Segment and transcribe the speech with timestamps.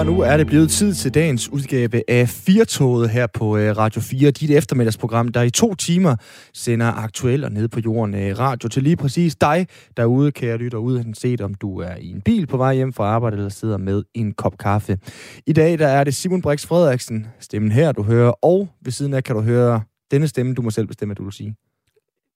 [0.00, 4.00] og nu er det blevet tid til dagens udgave af Firtoget her på øh, Radio
[4.00, 4.30] 4.
[4.30, 6.16] Dit eftermiddagsprogram, der i to timer
[6.54, 9.66] sender aktuel og ned på jorden øh, radio til lige præcis dig
[9.96, 13.36] derude, kære lytter, uanset om du er i en bil på vej hjem fra arbejde
[13.36, 14.98] eller sidder med en kop kaffe.
[15.46, 19.14] I dag der er det Simon Brix Frederiksen, stemmen her du hører, og ved siden
[19.14, 21.54] af kan du høre denne stemme, du må selv bestemme, at du vil sige.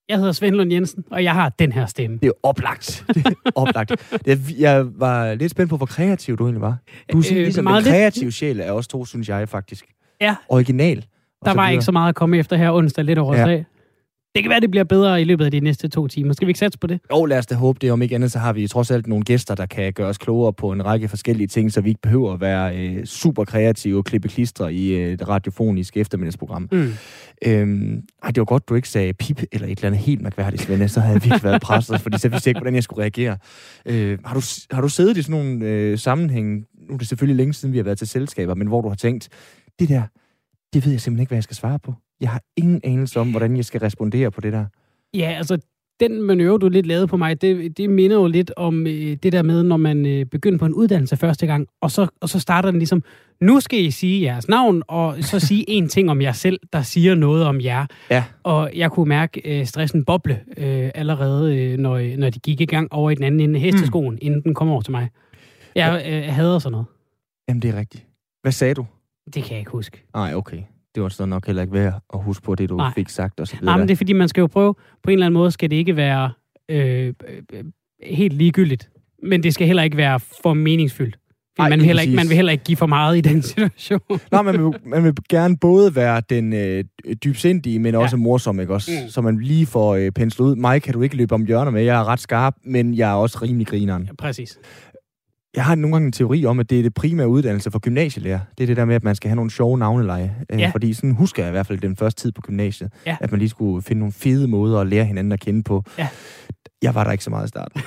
[0.08, 2.18] Jeg hedder Svend Lund Jensen, og jeg har den her stemme.
[2.22, 3.04] Det er oplagt.
[3.14, 3.90] Det er oplagt.
[4.26, 6.76] Jeg, jeg var lidt spændt på, hvor kreativ du egentlig var.
[7.12, 8.34] Du er sådan, øh, ligesom en kreativ lidt...
[8.34, 9.84] sjæl af os to, synes jeg faktisk.
[10.20, 10.34] Ja.
[10.48, 11.04] Original.
[11.44, 13.62] Der var ikke så meget at komme efter her onsdag, lidt over ja.
[14.34, 16.32] Det kan være, det bliver bedre i løbet af de næste to timer.
[16.32, 17.00] Skal vi ikke satse på det?
[17.12, 17.92] Jo, lad os da håbe det.
[17.92, 20.52] Om ikke andet, så har vi trods alt nogle gæster, der kan gøre os klogere
[20.52, 24.04] på en række forskellige ting, så vi ikke behøver at være øh, super kreative og
[24.04, 26.68] klippe klistre i øh, et radiofonisk eftermiddagsprogram.
[26.72, 26.92] Mm.
[27.46, 30.62] Øhm, ej, det var godt, du ikke sagde pip eller et eller andet helt mærkværdigt,
[30.62, 30.88] Svende.
[30.88, 33.36] Så havde jeg virkelig været presset, fordi så vidste jeg ikke, hvordan jeg skulle reagere.
[33.86, 37.36] Øh, har, du, har du siddet i sådan nogle øh, sammenhæng, nu er det selvfølgelig
[37.36, 39.28] længe siden, vi har været til selskaber, men hvor du har tænkt,
[39.78, 40.02] det der,
[40.74, 41.94] det ved jeg simpelthen ikke, hvad jeg skal svare på.
[42.20, 44.64] Jeg har ingen anelse om, hvordan jeg skal respondere på det der.
[45.14, 45.58] Ja, altså
[46.00, 49.32] den manøvre, du lidt lavede på mig, det, det minder jo lidt om øh, det
[49.32, 52.40] der med, når man øh, begynder på en uddannelse første gang, og så, og så
[52.40, 53.02] starter den ligesom,
[53.40, 56.82] nu skal I sige jeres navn, og så sige en ting om jer selv, der
[56.82, 57.86] siger noget om jer.
[58.10, 58.24] Ja.
[58.42, 62.64] Og jeg kunne mærke øh, stressen boble øh, allerede, øh, når, når de gik i
[62.64, 64.18] gang over i den anden ende af hesteskoen, mm.
[64.22, 65.08] inden den kom over til mig.
[65.74, 66.86] Jeg øh, hader sådan noget.
[67.48, 68.06] Jamen, det er rigtigt.
[68.42, 68.86] Hvad sagde du?
[69.26, 70.02] Det kan jeg ikke huske.
[70.14, 70.62] Nej, okay
[70.94, 72.92] det var så nok heller ikke værd at huske på det, du Nej.
[72.94, 73.40] fik sagt.
[73.40, 75.38] Og så Nej, men det er fordi, man skal jo prøve, på en eller anden
[75.38, 76.32] måde skal det ikke være
[76.68, 77.14] øh,
[77.52, 77.64] øh,
[78.02, 78.90] helt ligegyldigt,
[79.22, 81.18] men det skal heller ikke være for meningsfyldt.
[81.58, 84.00] Ej, man, vil heller ikke, man vil heller ikke give for meget i den situation.
[84.32, 86.84] Nej, man vil, man vil gerne både være den øh,
[87.24, 88.00] dybsindige, men ja.
[88.00, 88.90] også morsom, ikke også?
[89.02, 89.08] Mm.
[89.08, 90.56] Så man lige får øh, penslet ud.
[90.56, 91.82] Mig kan du ikke løbe om hjørner med.
[91.82, 94.02] Jeg er ret skarp, men jeg er også rimelig grineren.
[94.02, 94.58] Ja, præcis.
[95.56, 98.40] Jeg har nogle gange en teori om, at det er det primære uddannelse for gymnasielærer.
[98.58, 100.34] Det er det der med, at man skal have nogle sjove navneleje.
[100.50, 100.70] Øh, ja.
[100.72, 103.16] Fordi sådan husker jeg i hvert fald den første tid på gymnasiet, ja.
[103.20, 105.84] at man lige skulle finde nogle fede måder at lære hinanden at kende på.
[105.98, 106.08] Ja.
[106.82, 107.82] Jeg var der ikke så meget i starten.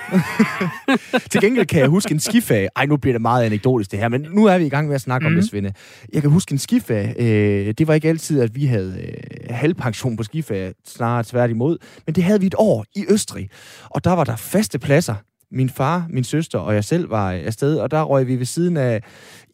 [1.32, 2.68] Til gengæld kan jeg huske en skifag.
[2.76, 4.96] Ej, nu bliver det meget anekdotisk det her, men nu er vi i gang med
[4.96, 5.28] at snakke mm.
[5.28, 5.48] om det, mhm.
[5.48, 5.74] Svende.
[6.14, 7.16] Jeg kan huske en skifag.
[7.20, 11.78] Øh, det var ikke altid, at vi havde øh, halvpension på skifag, snarere tværtimod.
[12.06, 13.50] Men det havde vi et år i Østrig.
[13.90, 15.16] Og der var der faste pladser
[15.52, 18.78] min far, min søster og jeg selv var afsted, og der røg vi ved siden
[18.78, 19.04] af,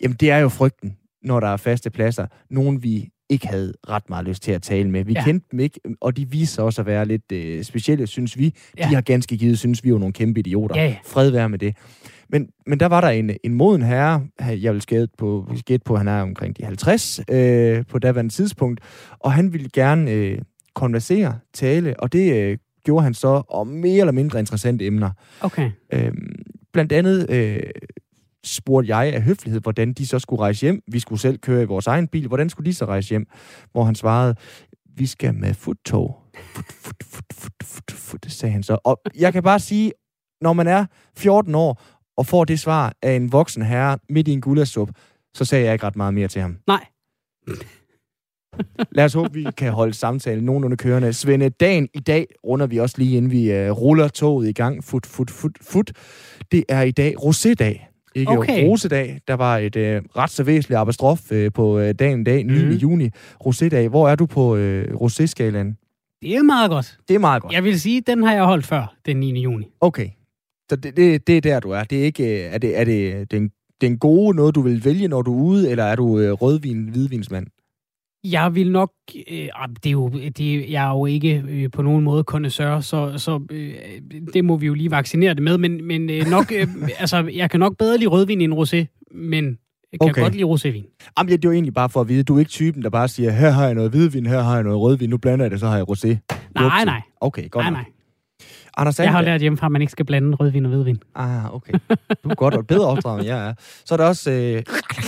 [0.01, 2.27] jamen det er jo frygten, når der er faste pladser.
[2.49, 5.03] Nogen vi ikke havde ret meget lyst til at tale med.
[5.03, 5.23] Vi ja.
[5.23, 8.53] kendte dem ikke, og de viser også at være lidt øh, specielle, synes vi.
[8.77, 8.87] Ja.
[8.89, 10.75] De har ganske givet, synes vi jo nogle kæmpe idioter.
[10.75, 10.95] Ja, ja.
[11.05, 11.75] Fred være med det.
[12.29, 15.95] Men, men der var der en, en moden herre, jeg vil skæde på, skæde på,
[15.95, 18.79] han er omkring de 50 øh, på daværende tidspunkt,
[19.19, 20.37] og han ville gerne øh,
[20.75, 25.11] konversere, tale, og det øh, gjorde han så om mere eller mindre interessante emner.
[25.41, 25.71] Okay.
[25.93, 26.35] Øhm,
[26.73, 27.59] blandt andet øh,
[28.43, 30.81] spurgte jeg af høflighed, hvordan de så skulle rejse hjem.
[30.87, 32.27] Vi skulle selv køre i vores egen bil.
[32.27, 33.25] Hvordan skulle de så rejse hjem?
[33.71, 34.35] Hvor han svarede,
[34.95, 36.17] vi skal med futtog.
[36.55, 38.77] Fut, fut, fut, fut, fut, fut, sagde han så.
[38.83, 39.91] Og jeg kan bare sige,
[40.41, 40.85] når man er
[41.17, 41.81] 14 år
[42.17, 44.89] og får det svar af en voksen herre midt i en guldasup,
[45.33, 46.57] så sagde jeg ikke ret meget mere til ham.
[46.67, 46.85] Nej.
[48.91, 51.13] Lad os håbe, vi kan holde samtalen nogenlunde kørende.
[51.13, 54.83] Svende, dagen i dag runder vi også lige, inden vi uh, ruller toget i gang.
[54.83, 55.91] Fut, fut, fut, fut.
[56.51, 57.89] Det er i dag rosé-dag.
[58.15, 58.67] Ikke okay.
[58.67, 59.19] rosedag.
[59.27, 59.81] Der var et uh,
[60.17, 62.63] ret så væsentligt apostrof uh, på uh, dagen i dag, 9.
[62.65, 62.71] Mm.
[62.71, 63.09] juni.
[63.45, 63.87] Rosé-dag.
[63.87, 65.79] Hvor er du på uh, rosé-skalaen?
[66.21, 66.97] Det er meget godt.
[67.07, 67.53] Det er meget godt.
[67.53, 69.41] Jeg vil sige, den har jeg holdt før, den 9.
[69.41, 69.65] juni.
[69.81, 70.09] Okay.
[70.69, 71.83] Så det, det, det er der, du er.
[71.83, 73.51] Det er ikke, er det, er det den,
[73.81, 76.87] den gode noget, du vil vælge, når du er ude, eller er du uh, rødvin,
[76.87, 77.47] hvidvinsmand?
[78.23, 78.91] Jeg vil nok...
[79.31, 82.79] Øh, ah, det er jo, det, jeg er jo ikke øh, på nogen måde kondensør,
[82.79, 83.73] så, så øh,
[84.33, 85.57] det må vi jo lige vaccinere det med.
[85.57, 86.67] Men, men øh, nok, øh,
[86.99, 89.45] altså, jeg kan nok bedre lide rødvin end rosé, men
[89.91, 90.21] jeg kan okay.
[90.21, 91.11] godt lide rosévin.
[91.17, 92.89] Jamen, ja, det er jo egentlig bare for at vide, du er ikke typen, der
[92.89, 95.51] bare siger, her har jeg noget hvidvin, her har jeg noget rødvin, nu blander jeg
[95.51, 96.35] det, så har jeg rosé.
[96.55, 97.01] Nej, nej.
[97.21, 97.63] Okay, godt.
[97.63, 97.85] Nej, nej.
[98.77, 100.99] Anders jeg har lært hjemmefra, at man ikke skal blande rødvin og hvidvin.
[101.15, 101.73] Ah, okay.
[102.23, 103.53] Du er godt og bedre opdraget, end jeg er.
[103.85, 104.63] Så er der også øh,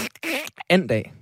[0.70, 1.14] andag.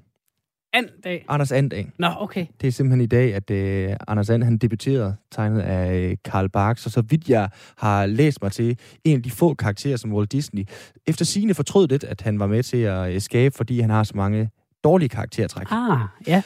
[0.74, 1.26] Andag?
[1.28, 1.92] Anders Andag.
[2.00, 2.46] Nå, okay.
[2.62, 3.52] Det er simpelthen i dag, at
[3.90, 8.06] uh, Anders And, han debuterede tegnet af uh, Karl Barks, og så vidt jeg har
[8.06, 10.64] læst mig til, en af de få karakterer som Walt Disney,
[11.08, 14.04] efter sine fortrød lidt, at han var med til at uh, skabe, fordi han har
[14.04, 14.50] så mange
[14.84, 15.68] dårlige karaktertræk.
[15.72, 16.42] Ah, ja.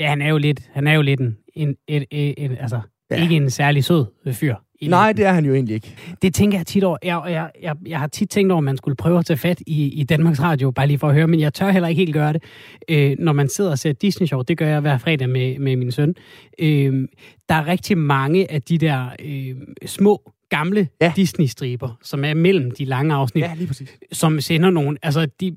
[0.00, 2.80] Ja, han er jo lidt, han er jo lidt en, en, en, en, en altså,
[3.10, 3.22] ja.
[3.22, 4.54] ikke en særlig sød fyr.
[4.82, 5.96] Nej, det er han jo egentlig ikke.
[6.22, 6.96] Det tænker jeg tit over.
[7.02, 9.62] Jeg, jeg, jeg, jeg har tit tænkt over, at man skulle prøve at tage fat
[9.66, 12.12] i, i Danmarks Radio, bare lige for at høre, men jeg tør heller ikke helt
[12.12, 12.42] gøre det.
[12.88, 15.92] Øh, når man sidder og ser Disney-show, det gør jeg hver fredag med, med min
[15.92, 16.14] søn,
[16.58, 17.08] øh,
[17.48, 19.56] der er rigtig mange af de der øh,
[19.86, 21.12] små gamle ja.
[21.16, 23.98] Disney-striber, som er mellem de lange afsnit, ja, lige præcis.
[24.12, 25.56] som sender nogen, altså de,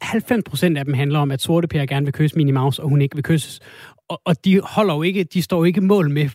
[0.00, 2.88] 90 procent af dem handler om, at sorte Per gerne vil kysse Minnie Mouse, og
[2.88, 3.60] hun ikke vil kysses.
[4.10, 6.28] Og, og de holder jo ikke, de står jo ikke mål med,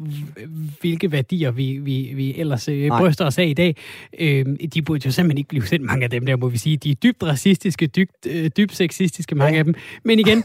[0.81, 3.75] hvilke værdier vi, vi, vi ellers øh, bryster os af i dag.
[4.19, 6.77] Øh, de burde jo simpelthen ikke blive sendt, mange af dem der, må vi sige.
[6.77, 9.59] De er dybt racistiske, dybt, øh, dybt sexistiske, mange ja.
[9.59, 9.73] af dem.
[10.03, 10.43] Men igen,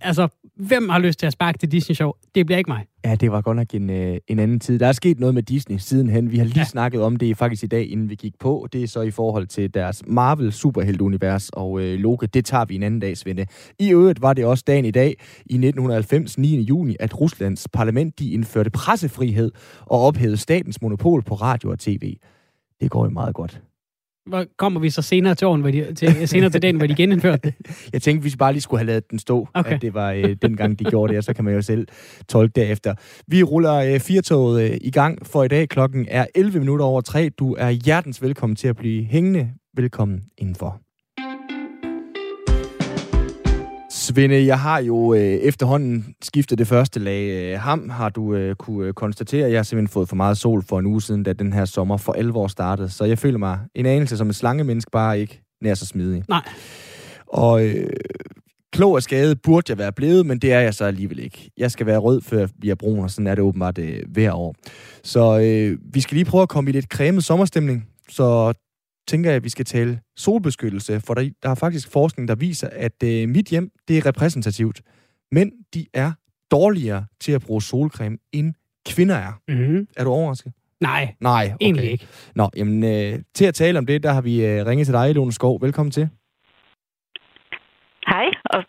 [0.00, 2.12] altså, hvem har lyst til at sparke til Disney Show?
[2.34, 2.86] Det bliver ikke mig.
[3.04, 4.78] Ja, det var godt nok en, øh, en anden tid.
[4.78, 6.32] Der er sket noget med Disney sidenhen.
[6.32, 6.64] Vi har lige ja.
[6.64, 8.66] snakket om det faktisk i dag, inden vi gik på.
[8.72, 12.74] Det er så i forhold til deres Marvel Superhelt-univers, og øh, Loke, det tager vi
[12.74, 13.46] en anden dag, Svende.
[13.78, 16.60] I øvrigt var det også dagen i dag, i 1990, 9.
[16.60, 22.16] juni, at Ruslands parlament de indførte pressefrihed og ophævede statens monopol på radio og tv.
[22.80, 23.62] Det går jo meget godt
[24.26, 26.94] hvor kommer vi så senere til, åren, hvor de, til, senere til den, hvor de
[26.94, 27.54] genindførte det?
[27.92, 29.74] Jeg tænkte, vi bare lige skulle have lavet den stå, okay.
[29.74, 31.88] at det var øh, den gang, de gjorde det, og så kan man jo selv
[32.28, 32.94] tolke derefter.
[33.26, 35.68] Vi ruller øh, firtoget øh, i gang for i dag.
[35.68, 37.28] Klokken er 11 minutter over 3.
[37.28, 39.50] Du er hjertens velkommen til at blive hængende.
[39.76, 40.91] Velkommen indenfor.
[44.02, 47.22] Svende, jeg har jo øh, efterhånden skiftet det første lag.
[47.30, 49.50] Øh, ham har du øh, kunne øh, konstatere.
[49.50, 51.96] Jeg har simpelthen fået for meget sol for en uge siden, da den her sommer
[51.96, 52.88] for alvor startede.
[52.88, 56.24] Så jeg føler mig en anelse som et slangemenneske, bare ikke nær så smidig.
[56.28, 56.48] Nej.
[57.26, 57.90] Og øh,
[58.72, 61.50] klog af skade burde jeg være blevet, men det er jeg så alligevel ikke.
[61.56, 64.32] Jeg skal være rød, før jeg bliver brun, og sådan er det åbenbart øh, hver
[64.32, 64.54] år.
[65.04, 67.88] Så øh, vi skal lige prøve at komme i lidt cremet sommerstemning.
[68.08, 68.52] Så
[69.12, 72.68] tænker jeg, at vi skal tale solbeskyttelse, for der, der er faktisk forskning, der viser,
[72.72, 74.80] at øh, mit hjem, det er repræsentativt.
[75.32, 76.12] Men de er
[76.50, 78.54] dårligere til at bruge solcreme, end
[78.88, 79.32] kvinder er.
[79.48, 79.86] Mm-hmm.
[79.96, 80.52] Er du overrasket?
[80.80, 81.56] Nej, Nej okay.
[81.60, 82.06] egentlig ikke.
[82.34, 85.14] Nå, jamen, øh, til at tale om det, der har vi øh, ringet til dig,
[85.14, 85.62] Lone Skov.
[85.62, 86.08] Velkommen til.
[88.06, 88.64] Hej, og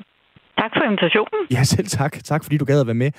[0.57, 1.41] tak for invitationen.
[1.51, 2.23] Ja, selv tak.
[2.23, 3.11] Tak fordi du gad at være med.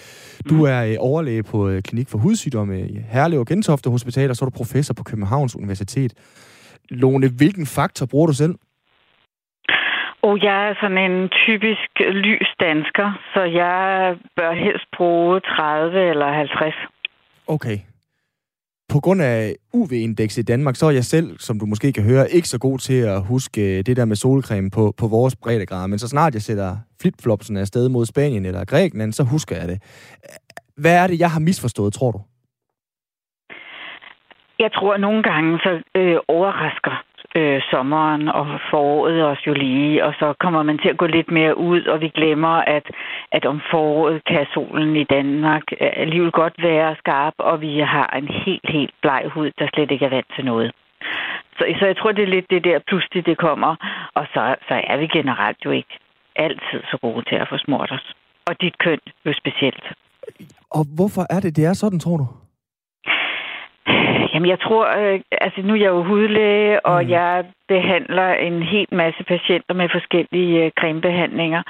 [0.51, 0.65] Du mhm.
[0.65, 4.45] er øh, overlæge på øh, Klinik for Hudsygdomme i Herlev og Gentofte Hospital, og så
[4.45, 6.15] er du professor på Københavns Universitet.
[6.91, 8.55] Lone, hvilken faktor bruger du selv?
[10.23, 11.91] Og jeg er sådan en typisk
[12.25, 16.75] lys dansker, så jeg bør helst bruge 30 eller 50.
[17.47, 17.79] Okay.
[18.89, 22.31] På grund af UV-indeks i Danmark, så er jeg selv, som du måske kan høre,
[22.31, 25.89] ikke så god til at huske det der med solcreme på, på vores breddegrad.
[25.89, 29.83] Men så snart jeg sætter flipflopsen afsted mod Spanien eller Grækenland, så husker jeg det.
[30.77, 32.21] Hvad er det, jeg har misforstået, tror du?
[34.59, 37.05] Jeg tror, at nogle gange så øh, overrasker
[37.35, 41.31] øh, sommeren og foråret os jo lige, og så kommer man til at gå lidt
[41.31, 42.87] mere ud, og vi glemmer, at,
[43.33, 48.09] at om foråret kan solen i Danmark øh, alligevel godt være skarp, og vi har
[48.19, 50.73] en helt, helt bleg hud, der slet ikke er vant til noget.
[51.59, 53.77] Så, så jeg tror, det er lidt det der pludselig, det kommer,
[54.15, 55.99] og så, så er vi generelt jo ikke
[56.37, 58.15] altid så gode til at få smurt os.
[58.47, 59.85] Og dit køn jo specielt.
[60.71, 62.27] Og hvorfor er det, det er sådan, tror du?
[64.35, 67.11] Jamen, jeg tror, øh, altså nu er jeg jo hudlæge, og mm.
[67.11, 71.63] jeg behandler en helt masse patienter med forskellige øh, cremebehandlinger.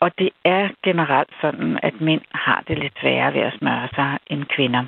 [0.00, 4.18] Og det er generelt sådan, at mænd har det lidt sværere ved at smøre sig
[4.26, 4.84] end kvinder.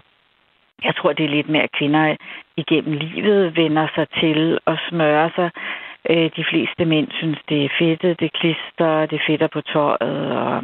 [0.85, 2.17] Jeg tror, det er lidt mere, at kvinder
[2.57, 5.51] igennem livet vender sig til at smøre sig.
[6.11, 10.63] Øh, de fleste mænd synes, det er fedtet, det klister, det fedter på tøjet, og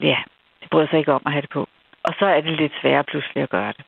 [0.00, 0.16] ja,
[0.62, 1.68] de bryder sig ikke om at have det på.
[2.02, 3.84] Og så er det lidt sværere pludselig at gøre det.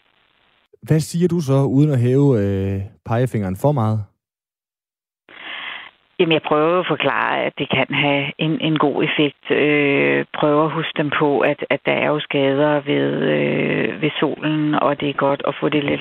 [0.88, 4.04] Hvad siger du så, uden at hæve øh, pegefingeren for meget?
[6.18, 9.50] Jamen, jeg prøver at forklare, at det kan have en, en god effekt.
[9.50, 14.10] Øh, prøver at huske dem på, at, at der er jo skader ved, øh, ved
[14.20, 16.00] solen, og det er godt at få det lidt,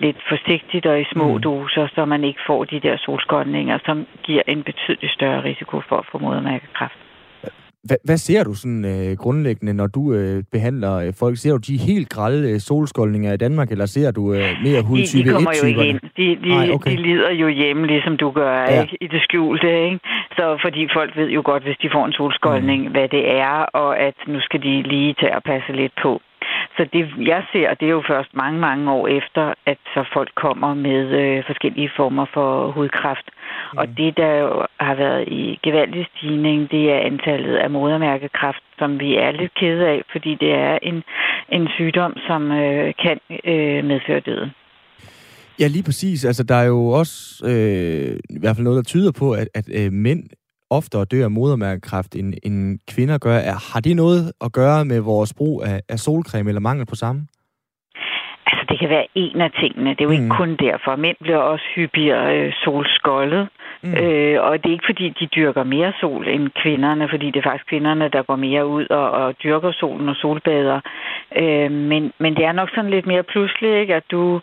[0.00, 1.42] lidt forsigtigt og i små mm.
[1.42, 5.96] doser, så man ikke får de der solskoldninger, som giver en betydelig større risiko for
[5.96, 6.98] at få modermærkekræft.
[7.88, 11.36] Hvad, hvad ser du sådan øh, grundlæggende, når du øh, behandler øh, folk?
[11.36, 15.20] Ser du de helt grælde øh, solskoldninger i Danmark, eller ser du øh, mere hudtype
[15.20, 15.94] 1 De, de kommer jo igen.
[16.16, 16.90] De, de, Ej, okay.
[16.90, 18.82] de lider jo hjemme, ligesom du gør, ja.
[18.82, 18.96] ikke?
[19.00, 19.84] i det skjulte.
[19.84, 19.98] Ikke?
[20.36, 22.90] Så fordi folk ved jo godt, hvis de får en solskoldning, mm.
[22.90, 26.20] hvad det er, og at nu skal de lige til at passe lidt på.
[26.76, 27.02] Så det,
[27.32, 31.02] jeg ser, det er jo først mange, mange år efter, at så folk kommer med
[31.20, 33.28] øh, forskellige former for hudkræft.
[33.72, 33.78] Mm.
[33.78, 39.00] Og det, der jo har været i gevaldig stigning, det er antallet af modermærkekræft, som
[39.00, 41.02] vi er lidt kede af, fordi det er en,
[41.52, 44.50] en sygdom, som øh, kan øh, medføre døden.
[45.60, 46.24] Ja, lige præcis.
[46.24, 49.66] Altså, der er jo også øh, i hvert fald noget, der tyder på, at, at
[49.78, 50.22] øh, mænd
[50.70, 53.36] oftere dør af modermærkekræft, end, end kvinder gør.
[53.36, 56.94] Er, har det noget at gøre med vores brug af, af solcreme eller mangel på
[56.94, 57.26] samme?
[58.46, 59.90] Altså, det kan være en af tingene.
[59.90, 60.22] Det er jo mm.
[60.22, 60.96] ikke kun derfor.
[60.96, 63.48] Mænd bliver også hyppigere øh, solskoldet.
[63.82, 63.94] Mm.
[63.94, 67.48] Øh, og det er ikke, fordi de dyrker mere sol end kvinderne, fordi det er
[67.50, 70.80] faktisk kvinderne, der går mere ud og, og dyrker solen og solbader.
[71.36, 73.94] Øh, men, men det er nok sådan lidt mere pludseligt, ikke?
[73.94, 74.40] at du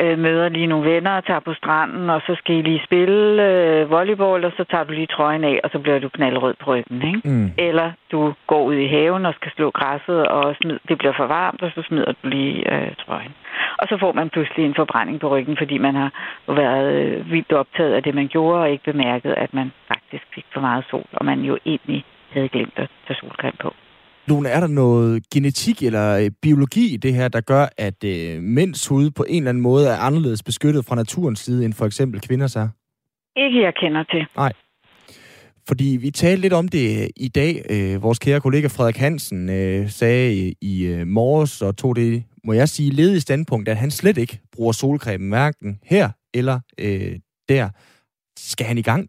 [0.00, 3.42] øh, møder lige nogle venner og tager på stranden, og så skal I lige spille
[3.48, 6.70] øh, volleyball, og så tager du lige trøjen af, og så bliver du knaldrød på
[6.70, 7.02] ryggen.
[7.06, 7.28] Ikke?
[7.28, 7.50] Mm.
[7.58, 11.26] Eller du går ud i haven og skal slå græsset, og smid, det bliver for
[11.26, 13.34] varmt, og så smider du lige øh, trøjen.
[13.78, 16.10] Og så får man pludselig en forbrænding på ryggen, fordi man har
[16.48, 20.46] været øh, vildt optaget af det, man gjorde, og ikke bemærket, at man faktisk fik
[20.52, 23.74] for meget sol, og man jo egentlig havde glemt at tage solcreme på.
[24.26, 28.42] Lone, er der noget genetik eller øh, biologi i det her, der gør, at øh,
[28.42, 31.86] mænds hud på en eller anden måde er anderledes beskyttet fra naturens side, end for
[31.86, 32.68] eksempel kvinders er?
[33.36, 34.26] Ikke, jeg kender til.
[34.36, 34.52] Nej.
[35.68, 37.62] Fordi vi talte lidt om det øh, i dag.
[37.70, 42.24] Øh, vores kære kollega Frederik Hansen øh, sagde i, i øh, morges og tog det,
[42.44, 47.18] må jeg sige, ledige standpunkt, at han slet ikke bruger solcreme, hverken her eller øh,
[47.48, 47.68] der.
[48.36, 49.08] Skal han i gang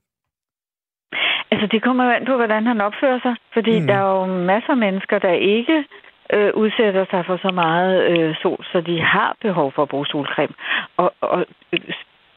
[1.56, 3.36] Altså, det kommer jo an på, hvordan han opfører sig.
[3.54, 3.88] Fordi mm.
[3.88, 5.86] der er jo masser af mennesker, der ikke
[6.34, 10.08] øh, udsætter sig for så meget øh, sol, så de har behov for at bruge
[10.08, 10.54] solcreme.
[10.98, 11.46] Og, og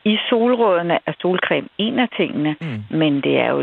[0.05, 2.97] i solrådene er solcreme en af tingene, mm.
[2.99, 3.63] men det er jo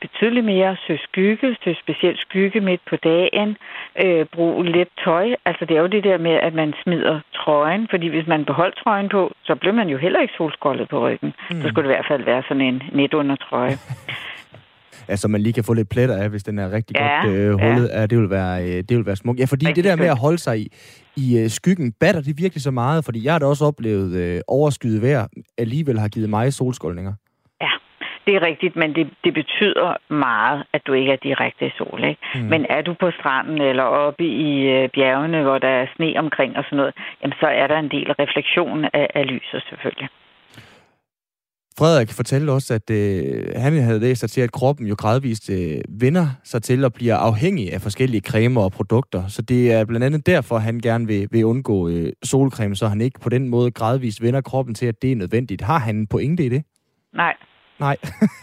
[0.00, 3.56] betydeligt mere søge skygge, søge specielt skygge midt på dagen,
[4.04, 5.34] øh, brug lidt tøj.
[5.44, 8.76] Altså det er jo det der med, at man smider trøjen, fordi hvis man beholder
[8.84, 11.34] trøjen på, så bliver man jo heller ikke solskoldet på ryggen.
[11.50, 11.60] Mm.
[11.62, 13.76] Så skulle det i hvert fald være sådan en net under trøje.
[15.08, 17.50] altså man lige kan få lidt pletter af, hvis den er rigtig ja, godt øh,
[17.50, 17.88] hullet.
[17.88, 18.00] Ja.
[18.00, 19.40] Ja, det vil være, øh, det vil være smukt.
[19.40, 20.66] Ja, fordi rigtig det der med at holde sig i,
[21.16, 23.04] i øh, skyggen, batter det virkelig så meget?
[23.04, 25.26] Fordi jeg har da også oplevet øh, overskyet vejr,
[25.58, 27.12] alligevel har givet mig solskoldninger.
[27.60, 27.70] Ja,
[28.26, 32.04] det er rigtigt, men det, det betyder meget, at du ikke er direkte i sol.
[32.04, 32.20] Ikke?
[32.34, 32.40] Mm.
[32.40, 36.56] Men er du på stranden eller oppe i øh, bjergene, hvor der er sne omkring
[36.56, 40.08] og sådan noget, jamen, så er der en del refleksion af, af lyset selvfølgelig.
[41.78, 46.00] Frederik fortalte også, at øh, han havde læst sig til, at kroppen jo gradvist øh,
[46.00, 49.22] vender sig til at blive afhængig af forskellige cremer og produkter.
[49.28, 53.00] Så det er blandt andet derfor, han gerne vil, vil undgå øh, solcreme, så han
[53.00, 55.62] ikke på den måde gradvist vender kroppen til, at det er nødvendigt.
[55.62, 56.62] Har han en pointe i det?
[57.14, 57.34] Nej.
[57.80, 57.96] Nej,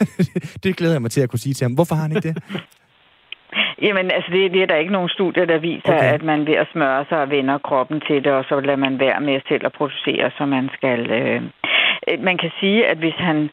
[0.63, 1.73] det glæder jeg mig til at kunne sige til ham.
[1.73, 2.37] Hvorfor har han ikke det?
[3.85, 6.13] Jamen, altså det, det er der ikke nogen studier, der viser, okay.
[6.13, 8.99] at man ved at smøre sig og vender kroppen til det, og så lader man
[8.99, 11.11] være med selv at producere, så man skal...
[11.11, 11.41] Øh,
[12.19, 13.49] man kan sige, at hvis han,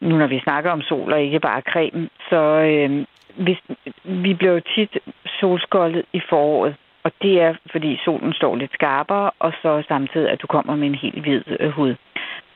[0.00, 3.58] nu når vi snakker om sol og ikke bare creme, så øh, hvis,
[4.04, 4.98] vi bliver jo tit
[5.40, 6.74] solskoldet i foråret.
[7.02, 10.88] Og det er, fordi solen står lidt skarpere, og så samtidig, at du kommer med
[10.88, 11.94] en helt hvid øh, hud.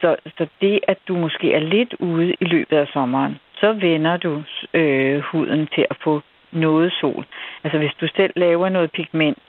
[0.00, 4.16] Så, så det, at du måske er lidt ude i løbet af sommeren, så vender
[4.16, 4.42] du
[4.74, 7.24] øh, huden til at få noget sol.
[7.64, 9.42] Altså hvis du selv laver noget pigment,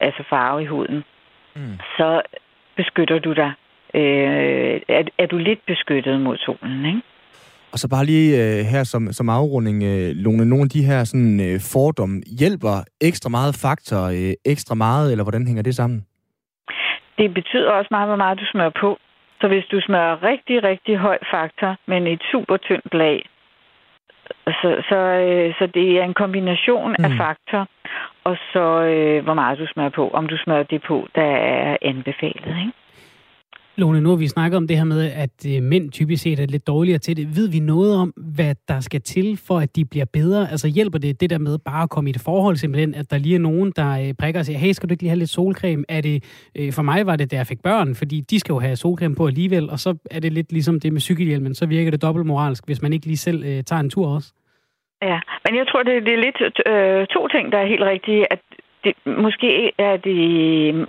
[0.00, 1.04] altså farve i huden,
[1.54, 1.78] mm.
[1.96, 2.22] så
[2.76, 3.52] beskytter du dig
[3.96, 7.02] øh, er, er du lidt beskyttet mod solen, ikke?
[7.72, 11.04] Og så bare lige øh, her som, som afrunding, øh, Lone, nogle af de her
[11.04, 16.06] sådan, øh, fordomme, hjælper ekstra meget faktor øh, ekstra meget, eller hvordan hænger det sammen?
[17.18, 18.98] Det betyder også meget, hvor meget du smører på.
[19.40, 23.28] Så hvis du smører rigtig, rigtig høj faktor, men et super tyndt lag,
[24.46, 27.04] så, så, øh, så det er en kombination mm.
[27.04, 27.68] af faktor,
[28.24, 30.08] og så øh, hvor meget du smører på.
[30.08, 31.30] Om du smører det på, der
[31.62, 32.72] er anbefalet, ikke?
[33.78, 36.46] Lone, nu har vi snakket om det her med, at øh, mænd typisk set er
[36.46, 37.36] lidt dårligere til det.
[37.36, 40.50] Ved vi noget om, hvad der skal til, for at de bliver bedre?
[40.50, 43.18] Altså hjælper det det der med bare at komme i et forhold, simpelthen, at der
[43.18, 45.30] lige er nogen, der øh, prikker og siger, hey, skal du ikke lige have lidt
[45.30, 45.84] solcreme?
[45.88, 46.24] Er det,
[46.58, 49.14] øh, for mig var det, da jeg fik børn, fordi de skal jo have solcreme
[49.14, 52.26] på alligevel, og så er det lidt ligesom det med cykelhjelmen, så virker det dobbelt
[52.26, 54.32] moralsk, hvis man ikke lige selv øh, tager en tur også.
[55.02, 58.32] Ja, men jeg tror, det, det er lidt øh, to ting, der er helt rigtige.
[58.32, 58.40] At
[58.84, 60.18] det, måske er det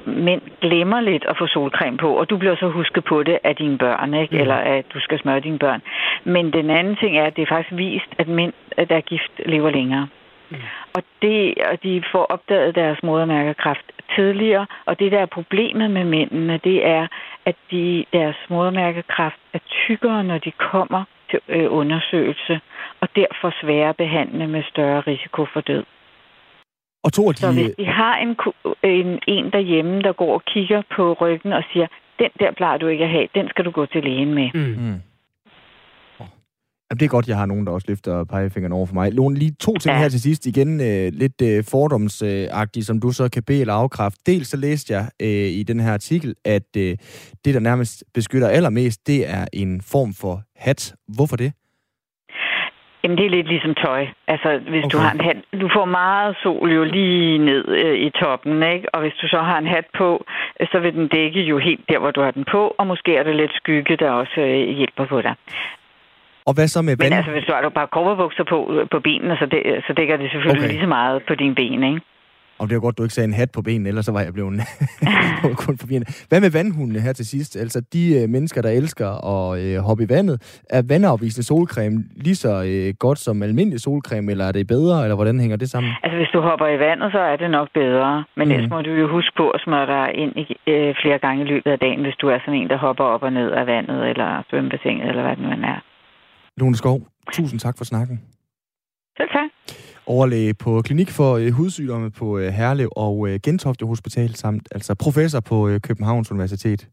[0.06, 3.56] mænd glemmer lidt at få solcreme på, og du bliver så husket på det af
[3.56, 4.36] dine børn, ikke?
[4.36, 4.41] Mm.
[4.41, 5.82] eller at du skal smøre dine børn.
[6.24, 8.53] Men den anden ting er, at det er faktisk vist, at mænd,
[8.89, 10.08] der er gift, lever længere.
[10.50, 10.58] Mm.
[10.96, 16.03] Og, det, og de får opdaget deres modermærkekræft tidligere, og det der er problemet med
[16.03, 17.08] mændene, det er,
[17.46, 22.60] at de, deres modermærkekræft er tykkere, når de kommer til øh, undersøgelse,
[23.01, 25.84] og derfor sværere behandle med større risiko for død.
[27.07, 27.41] Og to af de...
[27.41, 28.31] Så hvis de har en,
[28.99, 31.87] en, en derhjemme, der går og kigger på ryggen og siger,
[32.19, 34.49] den der plejer du ikke at have, den skal du gå til lægen med.
[34.53, 34.75] Mm.
[34.83, 34.99] Mm.
[36.89, 39.13] Jamen, det er godt, jeg har nogen, der også løfter pegefingeren over for mig.
[39.13, 39.99] Lone, lige to ting ja.
[40.01, 40.45] her til sidst.
[40.45, 44.19] Igen øh, lidt øh, fordomsagtigt, som du så kan bede eller afkræfte.
[44.25, 46.97] Dels så læste jeg øh, i den her artikel, at øh,
[47.45, 50.95] det, der nærmest beskytter allermest, det er en form for hat.
[51.15, 51.53] Hvorfor det?
[53.04, 54.08] Jamen, det er lidt ligesom tøj.
[54.27, 54.94] Altså, hvis okay.
[54.94, 55.38] du har en hat...
[55.62, 58.96] Du får meget sol jo lige ned øh, i toppen, ikke?
[58.96, 60.25] Og hvis du så har en hat på,
[60.60, 63.16] øh, så vil den dække jo helt der, hvor du har den på, og måske
[63.16, 65.36] er der lidt skygge, der også øh, hjælper på dig.
[66.46, 67.10] Og hvad så med vand?
[67.10, 70.18] Men altså, hvis du har bare korperbukser på, øh, på benene, så, det, så dækker
[70.18, 70.72] det selvfølgelig okay.
[70.74, 72.01] lige så meget på dine ben, ikke?
[72.59, 74.33] Og det var godt, du ikke sagde en hat på benen, ellers så var jeg
[74.33, 74.61] blevet
[75.65, 76.07] kun forvirrende.
[76.29, 77.55] Hvad med vandhundene her til sidst?
[77.55, 82.35] Altså, de øh, mennesker, der elsker at øh, hoppe i vandet, er vandafvisende solcreme lige
[82.35, 85.91] så øh, godt som almindelig solcreme, eller er det bedre, eller hvordan hænger det sammen?
[86.03, 88.23] Altså, hvis du hopper i vandet, så er det nok bedre.
[88.35, 88.53] Men mm.
[88.53, 91.47] ellers må du jo huske på at smøre dig ind i, øh, flere gange i
[91.47, 94.09] løbet af dagen, hvis du er sådan en, der hopper op og ned af vandet,
[94.09, 95.79] eller svømmebassinet, eller hvad det nu er.
[96.57, 96.99] Lone Skov,
[97.31, 98.21] tusind tak for snakken.
[99.17, 99.49] Selv tak.
[100.07, 104.95] Overlæge på Klinik for øh, Hudsygdomme på øh, Herlev og øh, Gentofte Hospital, samt altså
[104.95, 106.87] professor på øh, Københavns Universitet.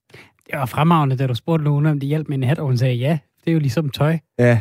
[0.46, 2.78] Det var fremragende, da du spurgte Lone, om det hjalp med en hat, og hun
[2.78, 3.18] sagde ja.
[3.44, 4.18] Det er jo ligesom tøj.
[4.38, 4.60] Ja,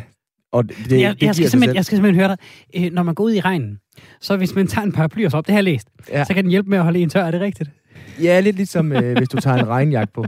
[0.52, 2.38] og det, det, jeg, det jeg, skal simpelthen, jeg skal simpelthen høre dig.
[2.86, 3.80] Øh, når man går ud i regnen,
[4.22, 6.24] så hvis man tager en paraply og så op, det har jeg læst, ja.
[6.24, 7.24] så kan den hjælpe med at holde en tør.
[7.24, 7.70] Er det rigtigt?
[8.22, 10.26] Ja, lidt ligesom øh, hvis du tager en regnjakke på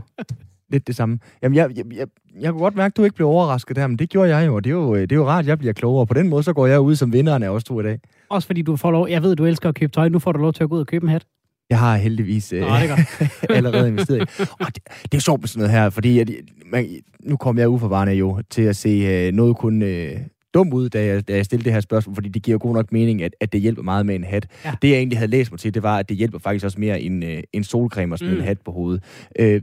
[0.70, 1.18] lidt det samme.
[1.42, 2.06] Jamen, jeg, jeg, jeg,
[2.40, 4.54] jeg kunne godt mærke, at du ikke blev overrasket der, men det gjorde jeg jo,
[4.54, 6.06] og det er jo, det er jo rart, at jeg bliver klogere.
[6.06, 7.98] På den måde, så går jeg ud som vinderen af os to i dag.
[8.28, 10.38] Også fordi du får lov, jeg ved, du elsker at købe tøj, nu får du
[10.38, 11.26] lov til at gå ud og købe en hat.
[11.70, 14.42] Jeg har heldigvis øh, Nå, det allerede investeret i.
[14.60, 16.26] Og det, det er sjovt med sådan noget her, fordi jeg,
[16.66, 16.86] man,
[17.20, 20.20] nu kom jeg uforvarende jo til at se øh, noget kun øh,
[20.54, 22.92] dum ud, da jeg, da jeg stillede det her spørgsmål, fordi det giver god nok
[22.92, 24.46] mening, at, at det hjælper meget med en hat.
[24.64, 24.74] Ja.
[24.82, 27.00] Det, jeg egentlig havde læst mig til, det var, at det hjælper faktisk også mere
[27.00, 28.40] end øh, en solcreme at smide mm.
[28.40, 29.04] en hat på hovedet.
[29.38, 29.62] Øh,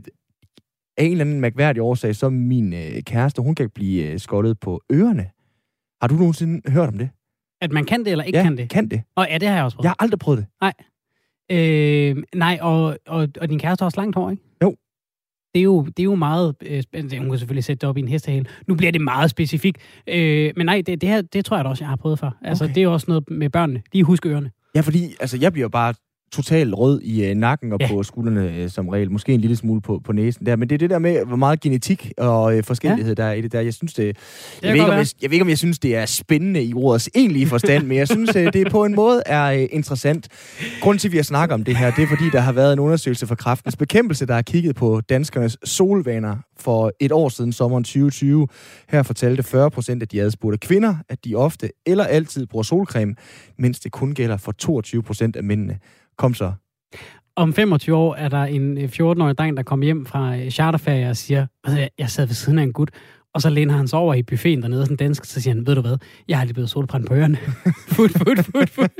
[0.96, 4.60] af en eller anden mærkværdig årsag, så min øh, kæreste, hun kan blive øh, skoldet
[4.60, 5.26] på ørerne.
[6.00, 7.08] Har du nogensinde hørt om det?
[7.64, 8.68] At man kan det, eller ikke ja, kan det?
[8.68, 9.02] kan det.
[9.16, 9.84] Og ja, det har jeg også prøvet.
[9.84, 10.46] Jeg har aldrig prøvet det.
[10.60, 10.72] Nej.
[11.50, 14.42] Øh, nej, og, og, og din kæreste har også langt hår, ikke?
[14.62, 14.76] Jo.
[15.54, 17.18] Det er jo, det er jo meget øh, spændende.
[17.18, 18.46] Hun kan selvfølgelig sætte det op i en hestehale.
[18.66, 19.78] Nu bliver det meget specifikt.
[20.06, 22.30] Øh, men nej, det, det, her, det tror jeg da også, jeg har prøvet før.
[22.42, 22.74] Altså, okay.
[22.74, 23.82] det er også noget med børnene.
[23.92, 24.50] De husker ørerne.
[24.74, 25.94] Ja, fordi altså, jeg bliver bare
[26.34, 27.88] totalt rød i øh, nakken og ja.
[27.88, 29.10] på skuldrene øh, som regel.
[29.10, 30.56] Måske en lille smule på, på næsen der.
[30.56, 33.22] Men det er det der med, hvor meget genetik og øh, forskellighed ja.
[33.22, 33.60] der er i det der.
[33.60, 34.04] Jeg synes det...
[34.06, 34.14] Jeg,
[34.62, 36.74] det ved ikke, om jeg, jeg ved ikke, om jeg synes, det er spændende i
[36.74, 40.28] ordets egentlige forstand, men jeg synes, øh, det på en måde er øh, interessant.
[40.80, 42.72] Grunden til, at vi har snakket om det her, det er, fordi der har været
[42.72, 47.52] en undersøgelse for kraftens bekæmpelse, der har kigget på danskernes solvaner for et år siden,
[47.52, 48.48] sommeren 2020.
[48.88, 53.14] Her fortalte 40 procent af de adspurgte kvinder, at de ofte eller altid bruger solcreme,
[53.58, 55.78] mens det kun gælder for 22 procent af mændene.
[56.16, 56.52] Kom så.
[57.36, 61.10] Om 25 år er der en 14-årig øh, dreng, der kommer hjem fra øh, charterferie
[61.10, 61.46] og siger,
[61.98, 62.90] jeg sad ved siden af en gut,
[63.34, 65.74] og så læner han sig over i buffeten dernede, sådan dansk, så siger han, ved
[65.74, 65.96] du hvad,
[66.28, 67.36] jeg har lige blevet solbrændt på ørerne.
[67.96, 68.90] fut, fut, fut, fut.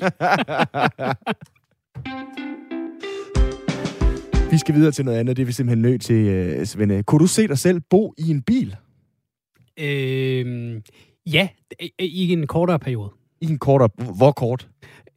[4.50, 7.02] Vi skal videre til noget andet, det er vi simpelthen nødt til, uh, Svende.
[7.02, 8.76] Kunne du se dig selv bo i en bil?
[9.80, 10.80] Øh,
[11.26, 11.48] ja,
[11.98, 13.10] i en kortere periode.
[13.40, 13.88] I en kortere...
[14.16, 14.68] Hvor kort?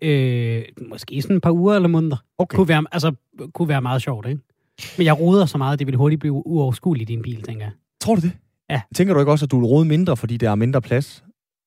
[0.01, 2.17] Øh, måske sådan et par uger eller måneder.
[2.37, 2.55] Okay.
[2.55, 3.11] Kunne være, altså,
[3.53, 4.41] kunne være meget sjovt, ikke?
[4.97, 7.65] Men jeg roder så meget, at det vil hurtigt blive uoverskueligt i din bil, tænker
[7.65, 7.71] jeg.
[8.01, 8.31] Tror du det?
[8.69, 8.81] Ja.
[8.95, 11.23] Tænker du ikke også, at du vil rode mindre, fordi der er mindre plads?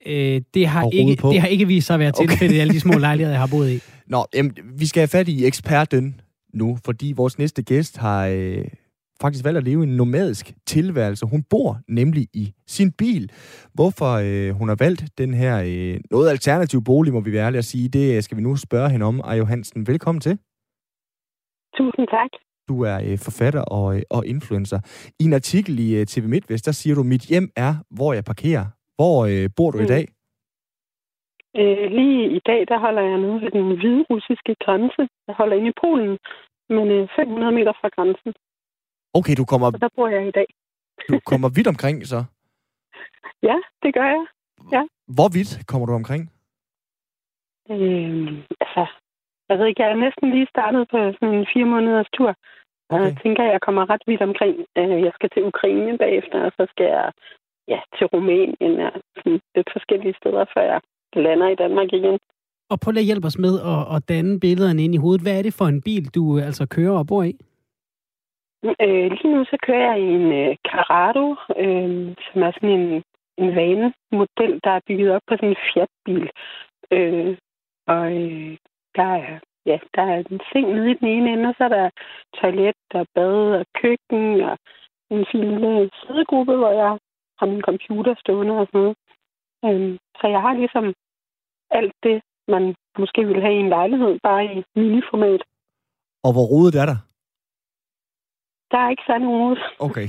[0.07, 1.31] Øh, det, har ikke, på?
[1.31, 3.47] det har ikke vist sig at være tilfældet i alle de små lejligheder, jeg har
[3.47, 3.81] boet i.
[4.07, 6.21] Nå, jamen, vi skal have fat i eksperten
[6.55, 8.65] nu, fordi vores næste gæst har øh,
[9.23, 11.27] faktisk valgt at leve en nomadisk tilværelse.
[11.27, 13.25] Hun bor nemlig i sin bil.
[13.75, 17.59] Hvorfor øh, hun har valgt den her øh, noget alternativ bolig, må vi være ærlige
[17.65, 19.21] at sige, det skal vi nu spørge hende om.
[19.25, 20.35] Ajo Hansen, velkommen til.
[21.77, 22.33] Tusind tak.
[22.69, 24.79] Du er øh, forfatter og, øh, og influencer.
[25.21, 28.25] I en artikel i øh, TV MidtVest, der siger du, mit hjem er, hvor jeg
[28.25, 28.65] parkerer.
[28.99, 29.85] Hvor øh, bor du mm.
[29.85, 30.05] i dag?
[31.61, 35.03] Øh, lige i dag, der holder jeg nede ved den hvide russiske grænse.
[35.29, 36.13] Jeg holder inde i Polen,
[36.77, 38.33] men øh, 500 meter fra grænsen.
[39.19, 39.71] Okay, du kommer...
[39.71, 40.47] Så der bor jeg i dag.
[41.09, 42.25] du kommer vidt omkring, så?
[43.49, 44.25] Ja, det gør jeg.
[44.73, 44.83] Ja.
[45.17, 46.23] Hvor vidt kommer du omkring?
[47.71, 48.85] Øhm, altså,
[49.49, 52.35] jeg ved ikke, jeg er næsten lige startet på sådan en fire måneders tur.
[52.89, 53.05] Okay.
[53.05, 54.57] jeg tænker, jeg kommer ret vidt omkring.
[54.79, 57.13] Øh, jeg skal til Ukraine bagefter, og så skal jeg
[57.73, 60.81] ja, til Rumænien og sådan lidt forskellige steder, før jeg
[61.27, 62.19] lander i Danmark igen.
[62.71, 65.23] Og prøv at hjælpe os med at, at danne billederne ind i hovedet.
[65.23, 67.33] Hvad er det for en bil, du altså kører og bor i?
[68.65, 71.27] Øh, lige nu så kører jeg i en øh, Carrado,
[71.65, 73.03] øh, som er sådan en,
[73.39, 76.31] en vanemodel, der er bygget op på sådan en Fiat-bil.
[76.91, 77.37] Øh,
[77.87, 78.57] og øh,
[78.97, 81.69] der er ja, der er en seng nede i den ene ende, og så er
[81.69, 81.91] der
[82.41, 84.59] toilet og bad og køkken og
[85.11, 86.99] en fin lille sidegruppe, hvor jeg
[87.39, 88.97] har min computer stående og sådan noget.
[89.67, 90.95] Øh, så jeg har ligesom
[91.71, 95.43] alt det, man måske ville have i en lejlighed, bare i miniformat.
[96.25, 96.99] Og hvor rodet er der?
[98.71, 99.63] Der er ikke særlig rodet.
[99.87, 100.07] Okay,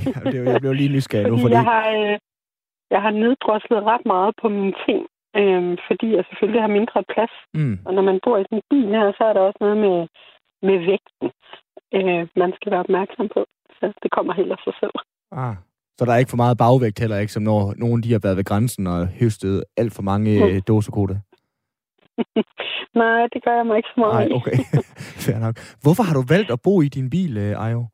[0.52, 1.38] jeg blev lige nysgerrig nu.
[1.38, 1.54] Fordi...
[1.54, 2.18] Jeg, har, øh,
[2.94, 5.00] jeg har neddroslet ret meget på mine ting,
[5.40, 7.34] øh, fordi jeg selvfølgelig har mindre plads.
[7.58, 7.76] Mm.
[7.86, 9.98] Og når man bor i sådan en bil her, så er der også noget med,
[10.68, 11.28] med vægten,
[11.96, 13.40] øh, man skal være opmærksom på.
[13.78, 14.96] Så det kommer helt af sig selv.
[15.32, 15.56] Ah.
[15.98, 17.32] Så der er ikke for meget bagvægt heller, ikke?
[17.32, 20.60] Som når nogen de har været ved grænsen og høstet alt for mange mm.
[20.60, 21.14] dåsekode?
[23.02, 24.58] Nej, det gør jeg mig ikke så meget Nej, okay.
[25.24, 25.56] Fair nok.
[25.82, 27.86] Hvorfor har du valgt at bo i din bil, Ajo?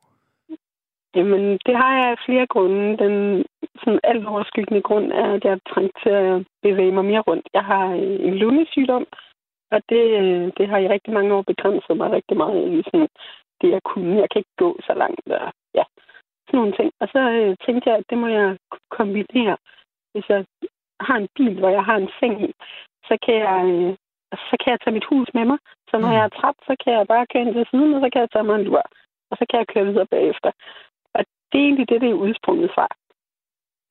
[1.15, 2.97] Jamen, det har jeg af flere grunde.
[2.97, 3.45] Den
[3.79, 7.47] sådan alt overskyggende grund er, at jeg er trængt til at bevæge mig mere rundt.
[7.53, 7.85] Jeg har
[8.27, 9.05] en lungesygdom,
[9.71, 10.03] og det,
[10.57, 13.07] det har i rigtig mange år begrænset mig rigtig meget i sådan
[13.61, 14.15] det, jeg kunne.
[14.21, 15.27] Jeg kan ikke gå så langt.
[15.27, 15.83] Og, ja,
[16.47, 16.91] sådan nogle ting.
[17.01, 18.57] Og så øh, tænkte jeg, at det må jeg
[18.97, 19.57] kombinere.
[20.13, 20.45] Hvis jeg
[21.07, 22.51] har en bil, hvor jeg har en seng i,
[23.07, 23.95] så kan jeg, øh,
[24.49, 25.57] så kan jeg tage mit hus med mig.
[25.89, 26.15] Så når mm.
[26.17, 28.31] jeg er træt, så kan jeg bare køre ind til siden, og så kan jeg
[28.31, 28.83] tage mig en lur.
[29.29, 30.51] Og så kan jeg køre videre bagefter.
[31.49, 32.87] Det er egentlig det, det er udsprunget fra.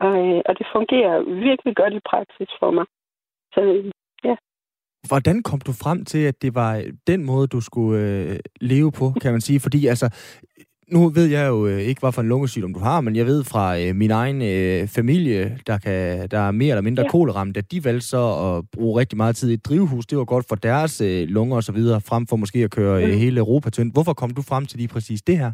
[0.06, 1.14] Og, øh, og det fungerer
[1.48, 2.86] virkelig godt i praksis for mig.
[3.54, 3.60] Så
[4.24, 4.36] ja.
[5.08, 9.12] Hvordan kom du frem til, at det var den måde, du skulle øh, leve på,
[9.22, 9.60] kan man sige?
[9.60, 10.06] Fordi altså,
[10.92, 13.44] nu ved jeg jo øh, ikke, hvad for en lungesygdom du har, men jeg ved
[13.44, 17.08] fra øh, min egen øh, familie, der, kan, der er mere eller mindre ja.
[17.08, 18.22] koleramt, at de valgte så
[18.56, 20.06] at bruge rigtig meget tid i et drivhus.
[20.06, 23.02] Det var godt for deres øh, lunger og så videre, frem for måske at køre
[23.02, 23.18] øh, mm.
[23.18, 23.94] hele Europa tyndt.
[23.94, 25.52] Hvorfor kom du frem til lige præcis det her?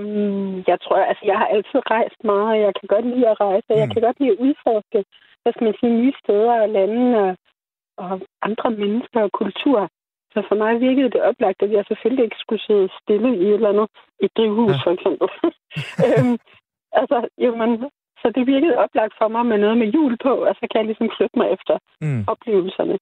[0.00, 3.40] Mm, jeg tror, altså jeg har altid rejst meget, og jeg kan godt lide at
[3.40, 3.80] rejse, mm.
[3.82, 4.98] jeg kan godt lide at udforske,
[5.42, 7.30] hvad skal man sige, nye steder og lande og,
[8.04, 8.12] og
[8.48, 9.88] andre mennesker og kulturer.
[10.32, 13.54] Så for mig virkede det oplagt, at jeg selvfølgelig ikke skulle sidde stille i et
[13.58, 13.88] eller andet
[14.24, 14.82] et drivhus, ja.
[14.84, 15.28] for eksempel.
[16.04, 16.36] øhm,
[17.00, 17.70] altså, jo, man,
[18.20, 20.88] så det virkede oplagt for mig med noget med jul på, og så kan jeg
[20.90, 22.24] ligesom flytte mig efter mm.
[22.32, 22.96] oplevelserne.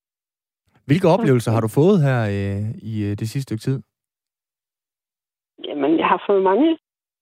[0.88, 3.78] Hvilke oplevelser har du fået her øh, i øh, det sidste stykke tid?
[5.84, 6.78] Jamen, jeg har fået mange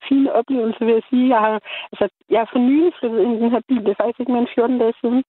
[0.08, 1.28] fine oplevelser, vil jeg sige.
[1.34, 1.60] Jeg har,
[1.92, 3.84] altså, jeg har for nylig flyttet ind i den her bil.
[3.84, 5.22] Det er faktisk ikke mere end 14 dage siden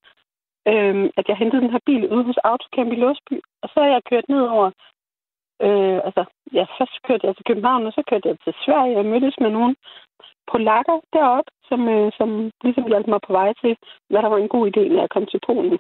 [0.72, 3.38] øh, at jeg hentede den her bil ude hos Autocamp i Låsby.
[3.64, 4.68] Og så er jeg kørt ned over...
[5.66, 9.06] Øh, altså, ja, først kørte jeg til København, og så kørte jeg til Sverige og
[9.06, 9.76] mødtes med nogle
[10.52, 12.30] polakker deroppe, som, øh, som
[12.64, 13.78] ligesom hjalp mig på vej til,
[14.10, 15.78] hvad der var en god idé, når jeg kom til Polen.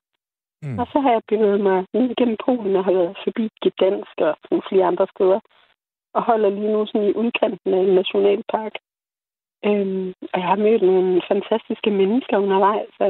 [0.64, 0.80] Mm.
[0.80, 4.36] Og så har jeg bevæget mig ned igennem Polen og har været forbi Gdansk og
[4.44, 5.40] sådan flere andre steder.
[6.18, 8.76] Og holder lige nu sådan i udkanten af en nationalpark.
[9.68, 12.90] Øhm, og jeg har mødt nogle fantastiske mennesker undervejs.
[13.00, 13.06] Så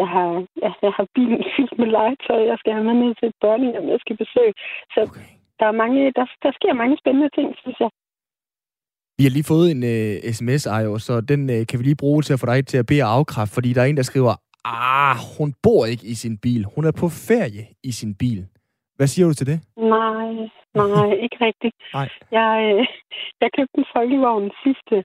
[0.00, 0.28] jeg har,
[0.64, 2.40] ja, jeg har bilen fyldt med legetøj.
[2.50, 4.54] Jeg skal have med ned til et børnehjem, jeg skal besøge.
[4.94, 5.26] Så okay.
[5.58, 7.90] der, er mange, der, der sker mange spændende ting, synes jeg.
[9.18, 12.22] Vi har lige fået en uh, sms, Ajo, så den uh, kan vi lige bruge
[12.22, 15.16] til at få dig til at bede afkræfte, fordi der er en, der skriver, ah,
[15.38, 16.64] hun bor ikke i sin bil.
[16.74, 18.46] Hun er på ferie i sin bil.
[18.96, 19.58] Hvad siger du til det?
[19.76, 20.32] Nej,
[20.74, 21.74] nej, ikke rigtigt.
[21.94, 22.08] Nej.
[22.38, 22.86] Jeg, øh,
[23.40, 25.04] jeg købte en folkevogn sidste,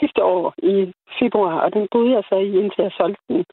[0.00, 3.44] sidste år i februar, og den boede jeg så i, indtil jeg solgte den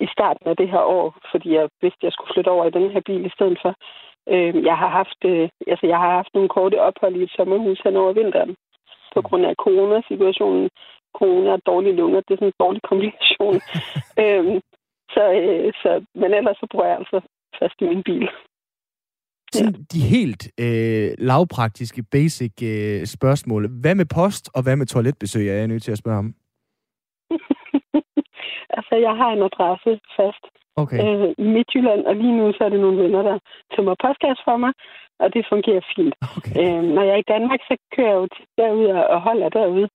[0.00, 2.76] i starten af det her år, fordi jeg vidste, at jeg skulle flytte over i
[2.78, 3.72] den her bil i stedet for.
[4.32, 7.80] Øh, jeg har haft, øh, altså jeg har haft nogle korte ophold i et sommerhus
[7.84, 8.56] hen over vinteren
[9.14, 10.70] på grund af coronasituationen.
[11.18, 13.56] Corona og dårlige lunger, det er sådan en dårlig kombination.
[14.22, 14.60] øh,
[15.14, 17.20] så, øh, så, men ellers så bruger jeg altså
[17.58, 18.28] fast i min bil.
[19.60, 19.70] Ja.
[19.92, 23.62] De helt øh, lavpraktiske, basic øh, spørgsmål.
[23.80, 26.34] Hvad med post, og hvad med toiletbesøg, er jeg nødt til at spørge om?
[28.76, 30.44] Altså, jeg har en adresse fast
[30.82, 30.98] okay.
[31.04, 33.38] øh, i Midtjylland, og lige nu så er det nogle venner, der
[33.74, 34.72] tømmer postkasse for mig,
[35.22, 36.14] og det fungerer fint.
[36.36, 36.54] Okay.
[36.60, 39.88] Øh, når jeg er i Danmark, så kører jeg jo derud og holder derude,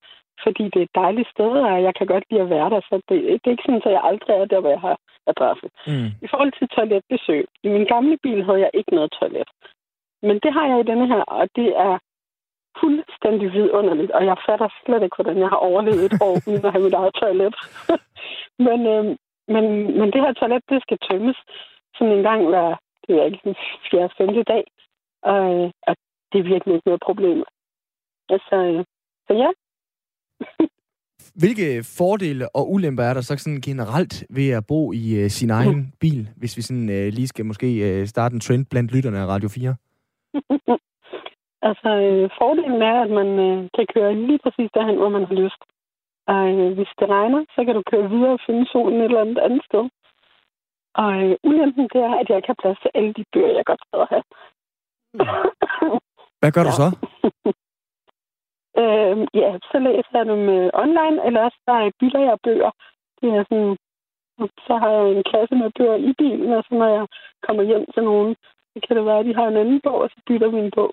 [0.44, 2.96] fordi det er et dejligt sted, og jeg kan godt lide at være der, så
[3.10, 4.98] det, det er ikke sådan, at jeg aldrig er der, hvor jeg har
[5.32, 5.68] adresse.
[5.88, 6.10] Mm.
[6.26, 9.50] I forhold til toiletbesøg, i min gamle bil havde jeg ikke noget toilet.
[10.28, 11.94] Men det har jeg i denne her, og det er
[12.82, 16.72] fuldstændig vidunderligt, og jeg fatter slet ikke, hvordan jeg har overlevet et år uden at
[16.74, 17.56] have mit eget toilet.
[18.68, 19.06] men, øh,
[19.54, 19.66] men,
[20.00, 21.38] men det her toilet, det skal tømmes
[21.98, 22.76] sådan en gang hver,
[23.08, 23.56] det er ikke,
[23.92, 24.64] fjerde, femte dag.
[25.22, 25.96] Og, og
[26.32, 27.44] det er virkelig ikke noget problem.
[28.30, 28.86] Altså, øh,
[29.28, 29.50] så ja.
[31.42, 35.50] Hvilke fordele og ulemper er der så sådan generelt ved at bo i uh, sin
[35.50, 35.92] egen mm.
[36.00, 39.28] bil, hvis vi sådan uh, lige skal måske uh, starte en trend blandt lytterne af
[39.28, 39.76] Radio 4?
[41.62, 45.36] Altså, øh, fordelen er, at man øh, kan køre lige præcis derhen, hvor man har
[45.44, 45.62] lyst.
[46.28, 49.22] Og øh, hvis det regner, så kan du køre videre og finde solen et eller
[49.22, 49.84] andet andet sted.
[51.02, 53.66] Og øh, ulempen, det er, at jeg ikke har plads til alle de bøger, jeg
[53.66, 54.26] godt skal have.
[56.40, 56.88] Hvad gør du så?
[58.82, 62.72] Øh, ja, så læser jeg dem øh, online, eller også der bytter jeg bøger.
[63.22, 63.78] Det er sådan,
[64.68, 67.06] så har jeg en kasse med bøger i bilen, og så når jeg
[67.46, 68.36] kommer hjem til nogen,
[68.72, 70.72] så kan det være, at de har en anden bog, og så bytter vi en
[70.78, 70.92] bog.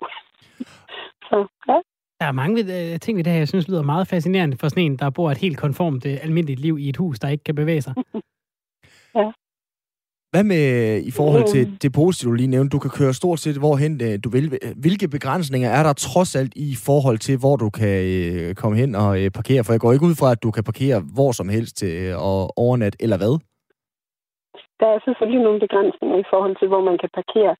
[1.29, 1.37] Så,
[1.69, 1.77] ja.
[2.19, 4.83] Der er mange øh, ting ved det her, jeg synes lyder meget fascinerende for sådan
[4.83, 7.55] en, der bor et helt konformt, øh, almindeligt liv i et hus, der ikke kan
[7.55, 7.93] bevæge sig.
[9.19, 9.31] ja.
[10.37, 10.65] Hvad med
[11.09, 11.77] i forhold til øhm.
[11.83, 12.75] det positive, du lige nævnte?
[12.75, 14.45] Du kan køre stort set hvorhen øh, du vil.
[14.83, 19.09] Hvilke begrænsninger er der trods alt i forhold til, hvor du kan komme hen og
[19.39, 19.63] parkere?
[19.63, 21.77] For jeg går ikke ud fra, at du kan parkere hvor som helst
[22.27, 23.33] og overnat, eller hvad?
[24.79, 27.55] der er selvfølgelig nogle begrænsninger i forhold til, hvor man kan parkere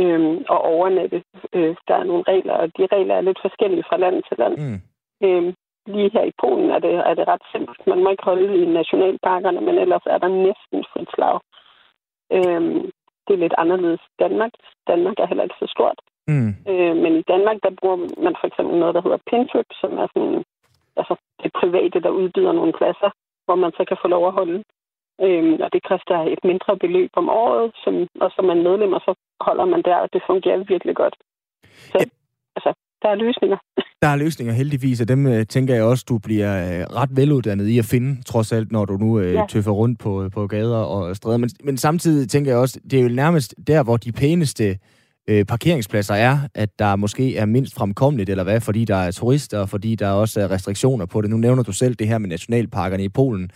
[0.00, 1.22] øh, og overnatte.
[1.52, 4.54] Øh, der er nogle regler, og de regler er lidt forskellige fra land til land.
[4.64, 4.80] Mm.
[5.26, 5.54] Øh,
[5.94, 7.86] lige her i Polen er det, er det ret simpelt.
[7.86, 11.38] Man må ikke holde i nationalparkerne, men ellers er der næsten frit slag.
[12.36, 12.60] Øh,
[13.24, 14.52] det er lidt anderledes i Danmark.
[14.86, 15.98] Danmark er heller ikke så stort.
[16.28, 16.50] Mm.
[16.70, 20.06] Øh, men i Danmark, der bruger man for eksempel noget, der hedder Pintrip, som er
[20.14, 20.44] sådan,
[21.00, 23.10] altså det private, der udbyder nogle pladser,
[23.44, 24.64] hvor man så kan få lov at holde.
[25.26, 29.00] Øhm, og det koster et mindre beløb om året, som, og som man medlem, og
[29.00, 31.16] så holder man der, og det fungerer virkelig godt.
[31.92, 32.04] Så ja.
[32.56, 32.70] altså,
[33.02, 33.58] der er løsninger.
[34.02, 37.66] Der er løsninger heldigvis, og dem øh, tænker jeg også, du bliver øh, ret veluddannet
[37.66, 39.44] i at finde, trods alt, når du nu øh, ja.
[39.48, 41.36] tøffer rundt på, på gader og stræder.
[41.36, 44.78] Men, men samtidig tænker jeg også, det er jo nærmest der, hvor de pæneste
[45.28, 49.66] øh, parkeringspladser er, at der måske er mindst fremkommeligt, eller hvad, fordi der er turister,
[49.66, 51.30] fordi der også er restriktioner på det.
[51.30, 53.50] Nu nævner du selv det her med nationalparkerne i Polen.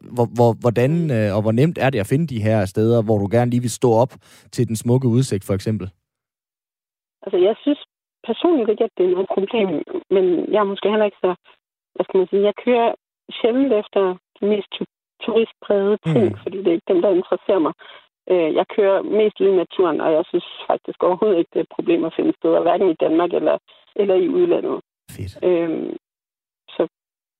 [0.00, 3.18] Hvor, hvor, hvordan øh, og hvor nemt er det at finde de her steder, hvor
[3.18, 4.12] du gerne lige vil stå op
[4.52, 5.90] til den smukke udsigt, for eksempel?
[7.22, 7.78] Altså, jeg synes
[8.28, 9.68] personligt ikke, at det er noget problem,
[10.14, 11.34] men jeg er måske heller ikke så,
[11.94, 12.94] hvad skal man sige, jeg kører
[13.38, 14.02] sjældent efter
[14.40, 14.68] de mest
[15.24, 16.38] turistprægede ting, mm.
[16.42, 17.72] fordi det er ikke dem, der interesserer mig.
[18.30, 21.66] Øh, jeg kører mest ud i naturen, og jeg synes faktisk overhovedet ikke, det er
[21.68, 23.58] et problem at finde steder, hverken i Danmark eller,
[23.96, 24.80] eller i udlandet.
[25.16, 25.44] Fedt.
[25.48, 25.96] Øhm,
[26.68, 26.82] så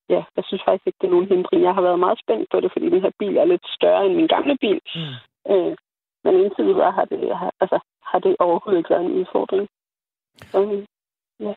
[0.09, 1.63] ja, jeg synes faktisk ikke, det er nogen hindring.
[1.63, 4.15] Jeg har været meget spændt på det, fordi den her bil er lidt større end
[4.15, 4.81] min gamle bil.
[4.97, 5.15] Mm.
[5.53, 5.77] Øh,
[6.25, 9.69] men indtil videre har det, har, altså, har det overhovedet ikke været en udfordring.
[10.53, 10.87] Så,
[11.41, 11.55] ja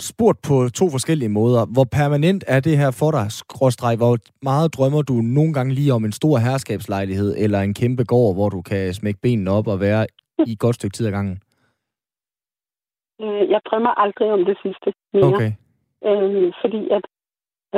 [0.00, 1.62] spurgt på to forskellige måder.
[1.74, 3.96] Hvor permanent er det her for dig, skråstreg?
[4.02, 8.34] Hvor meget drømmer du nogle gange lige om en stor herskabslejlighed eller en kæmpe gård,
[8.36, 10.06] hvor du kan smække benene op og være
[10.48, 11.36] i et godt stykke tid ad gangen?
[13.22, 15.24] Øh, jeg drømmer aldrig om det sidste mere.
[15.30, 15.52] Okay.
[16.08, 17.04] Øh, fordi at,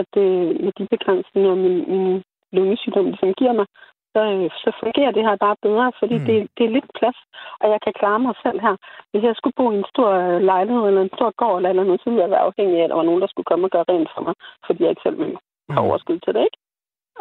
[0.01, 3.67] at øh, med de begrænsninger, min, min lungesygdom ligesom giver mig,
[4.15, 6.27] så, øh, så fungerer det her bare bedre, fordi mm.
[6.29, 7.19] det, det er lidt plads,
[7.61, 8.77] og jeg kan klare mig selv her.
[9.11, 12.01] Hvis jeg skulle bo i en stor øh, lejlighed eller en stor gård eller noget,
[12.01, 13.89] så ville jeg være afhængig af, at der var nogen, der skulle komme og gøre
[13.89, 14.35] rent for mig,
[14.67, 15.39] fordi jeg ikke selv ville
[15.75, 15.87] have mm.
[15.87, 16.59] overskud til det, ikke?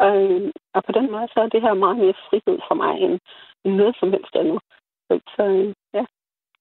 [0.04, 2.92] Og, øh, og på den måde, så er det her meget mere frihed for mig
[3.04, 3.14] end,
[3.64, 4.60] end noget som helst andet.
[5.06, 5.42] Så, så
[5.96, 6.04] ja,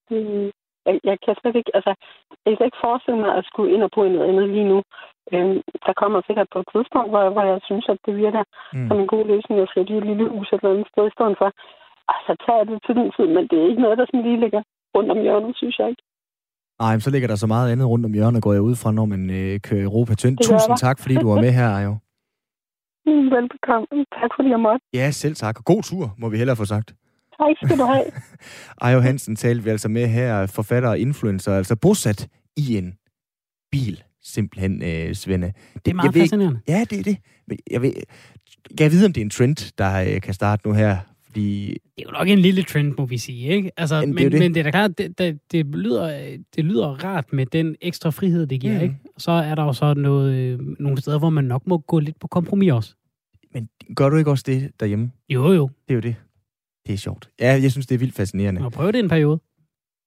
[0.10, 0.52] det,
[0.88, 1.94] jeg, jeg kan slet ikke, altså,
[2.46, 4.80] jeg kan ikke forestille mig at skulle ind og i noget andet lige nu.
[5.34, 8.44] Øhm, der kommer sikkert på et tidspunkt, hvor, hvor jeg synes, at det virker
[8.76, 8.88] mm.
[8.88, 11.36] som en god løsning at flytte i et lille hus eller andet sted i stedet
[11.42, 11.50] for.
[12.12, 14.44] Og så tager det til den tid, men det er ikke noget, der sådan lige
[14.46, 14.62] ligger
[14.96, 16.04] rundt om hjørnet, synes jeg ikke.
[16.84, 19.06] Nej, så ligger der så meget andet rundt om hjørnet, går jeg ud fra, når
[19.14, 20.38] man øh, kører Europa tynd.
[20.38, 21.72] Tusind tak, fordi du var med her.
[23.06, 23.88] Mm, velbekomme.
[24.20, 24.86] Tak fordi jeg måtte.
[24.94, 25.56] Ja, selv tak.
[25.66, 26.94] God tur, må vi hellere få sagt.
[27.40, 28.06] Hej skal du have.
[28.82, 32.94] Ajo Hansen talte vi altså med her, forfatter og influencer, altså bosat i en
[33.72, 35.54] bil, simpelthen, øh, Svende.
[35.86, 36.60] Det er meget jeg fascinerende.
[36.68, 37.18] Ved, ja, det er det.
[37.48, 37.94] Men jeg, ved,
[38.80, 41.78] jeg ved, om det er en trend, der øh, kan starte nu her, fordi...
[41.98, 43.72] Det er jo nok en lille trend, må vi sige, ikke?
[43.78, 46.88] Altså, men, men, det, men det er da klart, det, det, det, lyder, det lyder
[47.04, 48.84] rart med den ekstra frihed, det giver, mm.
[48.84, 48.96] ikke?
[49.18, 52.20] Så er der jo så noget, øh, nogle steder, hvor man nok må gå lidt
[52.20, 52.96] på kompromis også.
[53.54, 55.12] Men gør du ikke også det derhjemme?
[55.30, 55.70] Jo, jo.
[55.88, 56.16] Det er jo det.
[56.92, 57.30] Det er sjovt.
[57.40, 58.62] Ja, jeg synes, det er vildt fascinerende.
[58.62, 59.40] Og prøve det en periode.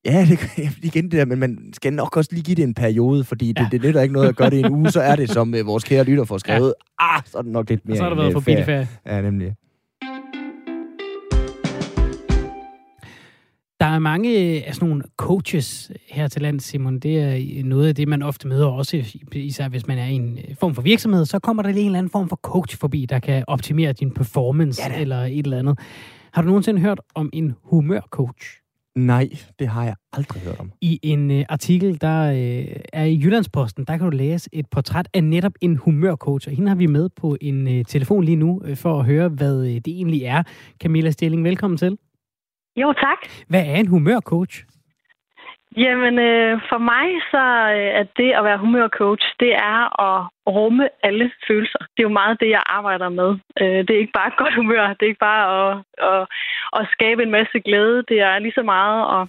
[0.04, 0.38] Ja, det,
[0.88, 3.60] igen det der, men man skal nok også lige give det en periode, fordi det,
[3.60, 3.68] ja.
[3.70, 5.66] det nytter ikke noget at gøre det i en uge, så er det, som uh,
[5.66, 7.16] vores kære lytter får skrevet, ja.
[7.16, 8.64] ah, så er det nok lidt mere Og så har det været forbi ferie.
[8.64, 8.88] ferie.
[9.06, 9.54] Ja, nemlig.
[13.80, 16.98] Der er mange af sådan nogle coaches her til land, Simon.
[16.98, 20.38] Det er noget af det, man ofte møder også, især hvis man er i en
[20.60, 23.18] form for virksomhed, så kommer der lige en eller anden form for coach forbi, der
[23.18, 25.78] kan optimere din performance ja, eller et eller andet.
[26.34, 28.60] Har du nogensinde hørt om en humørcoach?
[28.94, 30.72] Nej, det har jeg aldrig hørt om.
[30.80, 35.08] I en uh, artikel, der uh, er i Jyllandsposten, der kan du læse et portræt
[35.14, 36.48] af netop en humørcoach.
[36.48, 39.28] Og hende har vi med på en uh, telefon lige nu, uh, for at høre,
[39.28, 40.42] hvad uh, det egentlig er.
[40.82, 41.98] Camilla Stilling, velkommen til.
[42.76, 43.46] Jo, tak.
[43.48, 44.64] Hvad er en humørcoach?
[45.76, 47.44] Jamen, øh, for mig så
[47.78, 51.78] øh, er det at være humørcoach, det er at rumme alle følelser.
[51.78, 53.30] Det er jo meget det, jeg arbejder med.
[53.60, 55.72] Øh, det er ikke bare godt humør, det er ikke bare at,
[56.10, 56.26] at,
[56.78, 58.04] at skabe en masse glæde.
[58.08, 59.28] Det er lige så meget at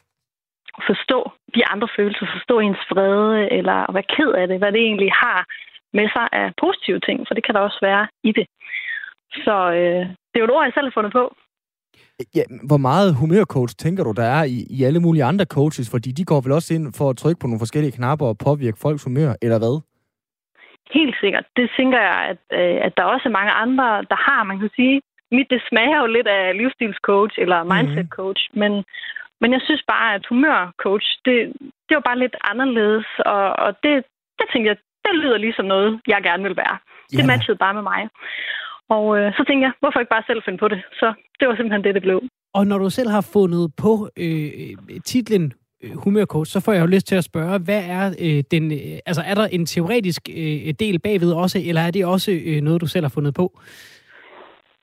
[0.88, 4.82] forstå de andre følelser, forstå ens vrede, eller at være ked af det, hvad det
[4.82, 5.46] egentlig har
[5.94, 8.48] med sig af positive ting, for det kan der også være i det.
[9.46, 11.36] Så øh, det er jo et ord, jeg selv har fundet på.
[12.36, 15.88] Ja, hvor meget humørcoach tænker du, der er i, i alle mulige andre coaches?
[15.92, 18.78] Fordi de går vel også ind for at trykke på nogle forskellige knapper og påvirke
[18.82, 19.76] folks humør, eller hvad?
[20.98, 21.46] Helt sikkert.
[21.56, 24.44] Det tænker jeg, at, øh, at der også er mange andre, der har.
[24.44, 27.72] Man kan sige, mit det smager jo lidt af livsstilscoach eller mhm.
[27.74, 28.60] mindset coach, mm.
[28.60, 28.72] men,
[29.42, 31.38] men jeg synes bare, at humørcoach, det,
[31.88, 33.94] det var bare lidt anderledes, og, og det,
[34.40, 36.78] det tænkte jeg, det lyder ligesom noget, jeg gerne vil være.
[37.18, 38.02] Det matchede bare med mig.
[38.90, 40.82] Og øh, så tænkte jeg, hvorfor ikke bare selv finde på det?
[41.00, 42.22] Så det var simpelthen det, det blev.
[42.54, 46.94] Og når du selv har fundet på øh, titlen øh, humørcoach, så får jeg jo
[46.96, 50.74] lyst til at spørge, hvad er øh, den, øh, altså er der en teoretisk øh,
[50.80, 53.48] del bagved også, eller er det også øh, noget, du selv har fundet på?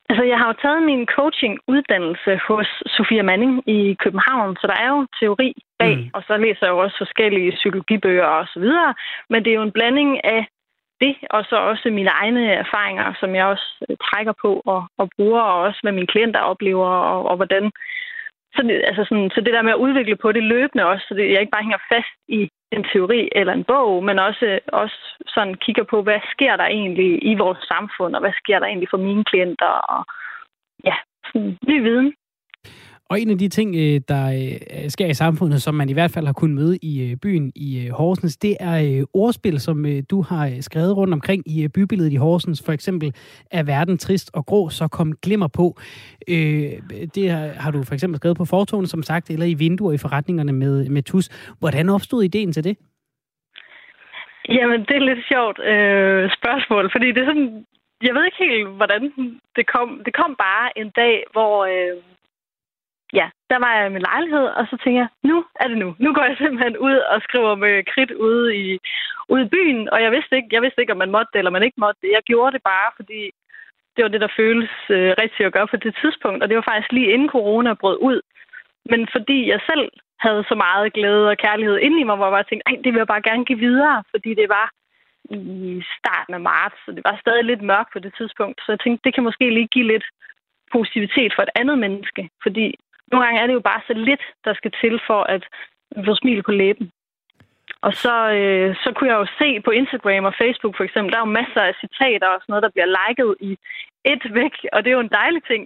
[0.09, 4.89] Altså, jeg har jo taget min coaching-uddannelse hos Sofia Manning i København, så der er
[4.95, 6.09] jo teori bag, mm.
[6.13, 8.93] og så læser jeg jo også forskellige psykologibøger og så videre.
[9.29, 10.41] Men det er jo en blanding af
[11.03, 15.09] det, og så også mine egne erfaringer, som jeg også øh, trækker på og, og
[15.15, 17.71] bruger, og også hvad mine klienter oplever, og, og hvordan
[18.55, 21.13] så det, altså sådan, så det der med at udvikle på det løbende også, så
[21.13, 24.97] det, jeg ikke bare hænger fast i en teori eller en bog, men også, også
[25.27, 28.89] sådan kigger på, hvad sker der egentlig i vores samfund, og hvad sker der egentlig
[28.89, 30.05] for mine klienter, og
[30.85, 32.13] ja, sådan ny viden.
[33.13, 36.11] Og en af de ting, øh, der øh, sker i samfundet, som man i hvert
[36.11, 40.45] fald har kunnet møde i øh, byen i Horsens, det er ordspil, som du har
[40.61, 42.63] skrevet rundt omkring i bybilledet i Horsens.
[42.65, 43.13] For eksempel,
[43.51, 45.77] er verden trist og grå, så kom glimmer på.
[47.15, 47.25] Det
[47.63, 50.89] har du for eksempel skrevet på fortogen, som sagt, eller i vinduer i forretningerne med,
[50.89, 51.29] med tus.
[51.59, 52.77] Hvordan opstod ideen til det?
[54.49, 57.65] Jamen, det er lidt sjovt øh, spørgsmål, fordi det er sådan,
[58.01, 59.01] jeg ved ikke helt, hvordan
[59.55, 60.01] det kom.
[60.05, 61.97] Det kom bare en dag, hvor, øh,
[63.19, 65.95] ja, der var jeg i min lejlighed, og så tænkte jeg, nu er det nu.
[65.99, 68.79] Nu går jeg simpelthen ud og skriver med kridt ude i,
[69.29, 71.57] ude i byen, og jeg vidste, ikke, jeg vidste ikke, om man måtte det, eller
[71.57, 72.11] man ikke måtte det.
[72.17, 73.21] Jeg gjorde det bare, fordi
[73.95, 76.69] det var det, der føles øh, rigtigt at gøre på det tidspunkt, og det var
[76.69, 78.21] faktisk lige inden corona brød ud.
[78.91, 82.37] Men fordi jeg selv havde så meget glæde og kærlighed inde i mig, hvor jeg
[82.37, 84.67] bare tænkte, det vil jeg bare gerne give videre, fordi det var
[85.29, 88.57] i starten af marts, så det var stadig lidt mørkt på det tidspunkt.
[88.61, 90.05] Så jeg tænkte, det kan måske lige give lidt
[90.71, 92.67] positivitet for et andet menneske, fordi
[93.13, 95.43] nogle gange er det jo bare så lidt, der skal til for at
[96.05, 96.87] få smil på læben.
[97.85, 101.19] Og så, øh, så kunne jeg jo se på Instagram og Facebook for eksempel, der
[101.19, 103.51] er jo masser af citater og sådan noget, der bliver liket i
[104.13, 105.63] et væk, og det er jo en dejlig ting.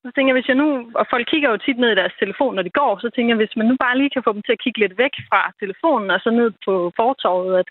[0.00, 0.68] Og så tænker jeg, hvis jeg nu,
[1.00, 3.42] og folk kigger jo tit ned i deres telefon, når de går, så tænker jeg,
[3.42, 6.10] hvis man nu bare lige kan få dem til at kigge lidt væk fra telefonen
[6.10, 7.68] og så ned på fortorvet, at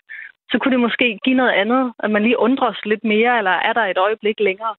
[0.50, 3.72] så kunne det måske give noget andet, at man lige undrer lidt mere, eller er
[3.72, 4.74] der et øjeblik længere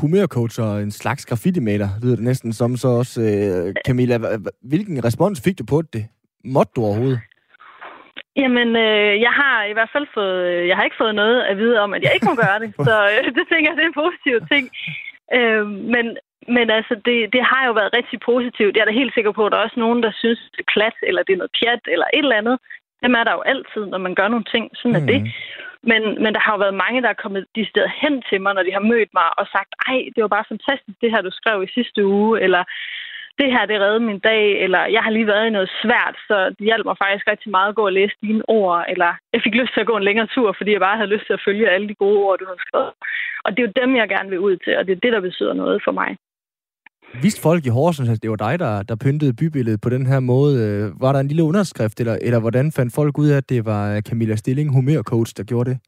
[0.00, 3.20] humørcoach og en slags graffiti-maler, lyder det næsten som så også.
[3.22, 4.16] Øh, Camilla,
[4.62, 6.04] hvilken respons fik du på det?
[6.44, 7.20] Måtte du overhovedet?
[8.36, 11.58] Jamen, øh, jeg har i hvert fald fået, øh, jeg har ikke fået noget at
[11.62, 12.70] vide om, at jeg ikke må gøre det.
[12.88, 14.64] så øh, det tænker jeg, det er en positiv ting.
[15.38, 16.06] Øh, men,
[16.56, 18.74] men altså, det, det har jo været rigtig positivt.
[18.74, 20.72] Jeg er da helt sikker på, at der er også nogen, der synes, det er
[20.74, 22.56] plat, eller det er noget pjat, eller et eller andet.
[23.04, 24.64] Dem er der jo altid, når man gør nogle ting.
[24.78, 25.10] Sådan er mm.
[25.12, 25.20] det.
[25.90, 28.54] Men, men der har jo været mange, der er kommet de steder hen til mig,
[28.54, 31.30] når de har mødt mig og sagt, ej, det var bare fantastisk, det her, du
[31.30, 32.62] skrev i sidste uge, eller
[33.38, 36.36] det her, det reddede min dag, eller jeg har lige været i noget svært, så
[36.56, 39.54] det hjalp mig faktisk rigtig meget at gå og læse dine ord, eller jeg fik
[39.54, 41.70] lyst til at gå en længere tur, fordi jeg bare havde lyst til at følge
[41.70, 42.92] alle de gode ord, du har skrevet.
[43.44, 45.20] Og det er jo dem, jeg gerne vil ud til, og det er det, der
[45.20, 46.16] betyder noget for mig.
[47.20, 50.20] Vidste folk i Horsens, at det var dig, der, der pyntede bybilledet på den her
[50.20, 50.92] måde?
[51.00, 54.00] Var der en lille underskrift, eller, eller hvordan fandt folk ud af, at det var
[54.00, 55.78] Camilla Stilling, humørcoach, der gjorde det?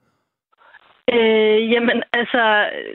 [1.13, 2.43] Øh, jamen, altså,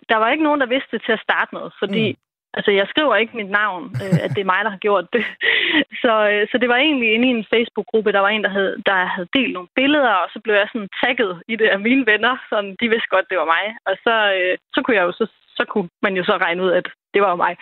[0.09, 2.17] der var ikke nogen, der vidste det til at starte med, fordi mm.
[2.57, 5.23] altså, jeg skriver ikke mit navn, øh, at det er mig, der har gjort det.
[6.03, 8.75] så, øh, så det var egentlig inde i en Facebook-gruppe, der var en, der havde,
[8.85, 12.05] der havde delt nogle billeder, og så blev jeg sådan tagget i det af mine
[12.11, 13.65] venner, så de vidste godt, det var mig.
[13.89, 15.25] Og så, øh, så kunne jeg jo så,
[15.57, 17.53] så kunne man jo så regne ud, at det var mig.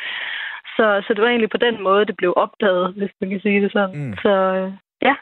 [0.77, 3.61] Så, så det var egentlig på den måde, det blev opdaget, hvis man kan sige
[3.61, 3.95] det sådan.
[3.99, 4.13] Mm.
[4.23, 4.31] Så
[5.07, 5.15] ja.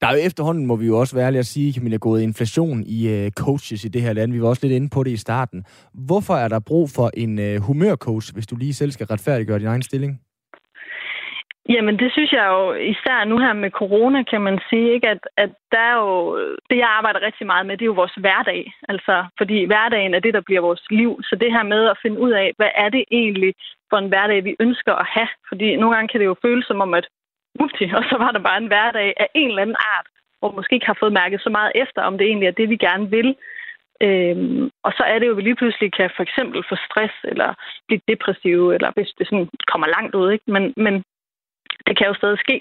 [0.00, 2.82] Der er jo efterhånden, må vi jo også være ærlige at sige, Camilla, gået inflation
[2.86, 4.32] i uh, coaches i det her land.
[4.32, 5.64] Vi var også lidt inde på det i starten.
[5.94, 9.66] Hvorfor er der brug for en uh, humørcoach, hvis du lige selv skal retfærdiggøre din
[9.66, 10.20] egen stilling?
[11.74, 15.08] Jamen, det synes jeg jo, især nu her med corona, kan man sige, ikke?
[15.08, 16.38] At, at der er jo,
[16.70, 18.72] det jeg arbejder rigtig meget med, det er jo vores hverdag.
[18.88, 21.20] Altså, fordi hverdagen er det, der bliver vores liv.
[21.22, 23.54] Så det her med at finde ud af, hvad er det egentlig
[23.90, 25.28] for en hverdag, vi ønsker at have?
[25.48, 27.06] Fordi nogle gange kan det jo føles som om, at
[27.60, 30.06] upti, og så var der bare en hverdag af en eller anden art,
[30.38, 32.76] hvor måske ikke har fået mærket så meget efter, om det egentlig er det, vi
[32.76, 33.36] gerne vil.
[34.02, 37.14] Øhm, og så er det jo, at vi lige pludselig kan for eksempel få stress,
[37.24, 37.54] eller
[37.86, 40.30] blive depressive, eller hvis det sådan kommer langt ud.
[40.30, 40.44] Ikke?
[40.46, 41.04] Men, men
[41.86, 42.56] det kan jo stadig ske.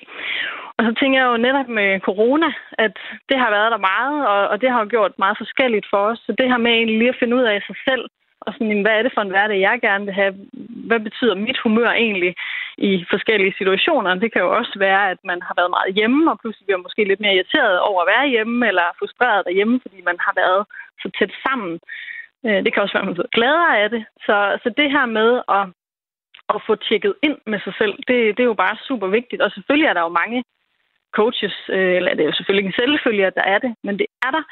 [0.77, 2.49] Og så tænker jeg jo netop med corona,
[2.85, 2.95] at
[3.29, 6.19] det har været der meget, og, og det har jo gjort meget forskelligt for os.
[6.25, 8.03] Så det her med egentlig lige at finde ud af sig selv,
[8.41, 10.33] og sådan, hvad er det for en hverdag, jeg gerne vil have?
[10.89, 12.35] Hvad betyder mit humør egentlig
[12.77, 14.21] i forskellige situationer?
[14.23, 17.03] Det kan jo også være, at man har været meget hjemme, og pludselig bliver måske
[17.03, 20.61] lidt mere irriteret over at være hjemme, eller frustreret derhjemme, fordi man har været
[21.01, 21.79] så tæt sammen.
[22.45, 24.03] Øh, det kan også være, at man bliver gladere af det.
[24.25, 25.63] Så, så det her med at,
[26.53, 29.41] at få tjekket ind med sig selv, det, det er jo bare super vigtigt.
[29.41, 30.43] Og selvfølgelig er der jo mange
[31.11, 34.07] coaches, øh, eller det er jo selvfølgelig en selvfølge, at der er det, men det
[34.25, 34.43] er der.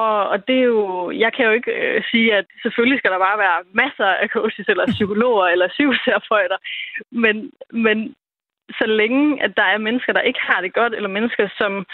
[0.00, 3.18] Og, og det er jo, jeg kan jo ikke øh, sige, at selvfølgelig skal der
[3.18, 6.58] bare være masser af coaches eller psykologer eller psykoterapeuter,
[7.10, 8.14] men, men
[8.78, 11.86] så længe, at der er mennesker, der ikke har det godt, eller mennesker, som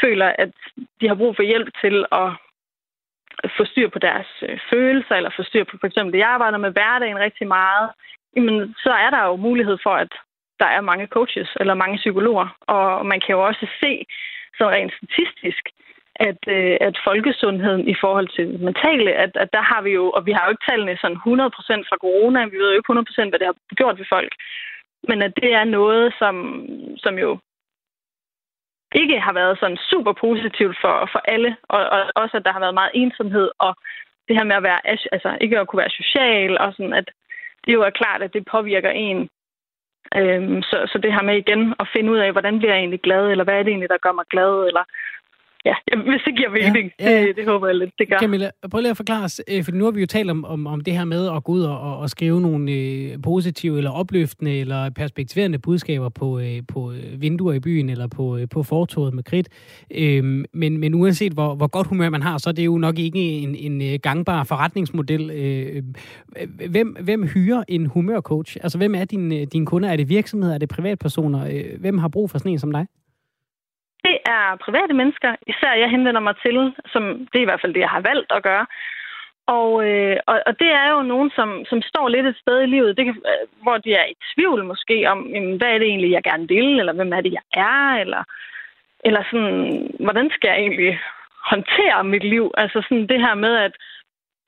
[0.00, 0.52] føler, at
[1.00, 2.28] de har brug for hjælp til at
[3.56, 6.58] få styr på deres øh, følelser, eller få styr på for eksempel det, jeg arbejder
[6.58, 7.90] med hverdagen rigtig meget,
[8.36, 10.12] jamen, så er der jo mulighed for, at
[10.60, 12.48] der er mange coaches eller mange psykologer.
[12.60, 13.92] Og man kan jo også se,
[14.58, 15.64] så rent statistisk,
[16.28, 20.26] at, øh, at folkesundheden i forhold til mentale, at, at der har vi jo, og
[20.26, 23.38] vi har jo ikke tallene sådan 100% fra corona, vi ved jo ikke 100% hvad
[23.38, 24.32] det har gjort ved folk,
[25.08, 26.34] men at det er noget, som,
[27.04, 27.30] som jo
[28.94, 32.60] ikke har været sådan super positivt for, for alle, og, og også at der har
[32.60, 33.72] været meget ensomhed, og
[34.28, 34.80] det her med at være,
[35.12, 37.08] altså ikke at kunne være social, og sådan at
[37.66, 39.28] det jo er klart, at det påvirker en.
[40.16, 43.00] Øhm, så, så det her med igen at finde ud af, hvordan bliver jeg egentlig
[43.00, 44.84] glad, eller hvad er det egentlig, der gør mig glad, eller
[45.64, 45.74] Ja,
[46.10, 46.90] hvis det giver mening.
[47.00, 47.26] Ja, ja.
[47.26, 48.18] Det, det håber jeg lidt, det gør.
[48.18, 50.66] Camilla, prøv lige at forklare os, øh, for nu har vi jo talt om, om,
[50.66, 54.58] om det her med at gå ud og, og skrive nogle øh, positive eller opløftende
[54.58, 59.14] eller perspektiverende budskaber på, øh, på øh, vinduer i byen eller på, øh, på fortoget
[59.14, 59.48] med kridt.
[59.90, 62.98] Øh, men, men uanset hvor, hvor godt humør man har, så er det jo nok
[62.98, 65.30] ikke en, en øh, gangbar forretningsmodel.
[65.30, 65.82] Øh,
[66.68, 68.56] hvem, hvem hyrer en humørcoach?
[68.62, 69.88] Altså, hvem er din, din kunder?
[69.88, 70.54] Er det virksomheder?
[70.54, 71.76] Er det privatpersoner?
[71.78, 72.86] Hvem har brug for sådan en som dig?
[74.06, 77.74] Det er private mennesker, især jeg henvender mig til, som det er i hvert fald
[77.74, 78.66] det, jeg har valgt at gøre.
[79.46, 82.66] Og, øh, og, og det er jo nogen, som, som står lidt et sted i
[82.66, 85.88] livet, det kan, øh, hvor de er i tvivl måske om, jamen, hvad er det
[85.88, 88.22] egentlig, jeg gerne vil, eller hvem er det, jeg er, eller,
[89.04, 91.00] eller sådan, hvordan skal jeg egentlig
[91.50, 92.50] håndtere mit liv?
[92.56, 93.72] Altså sådan det her med, at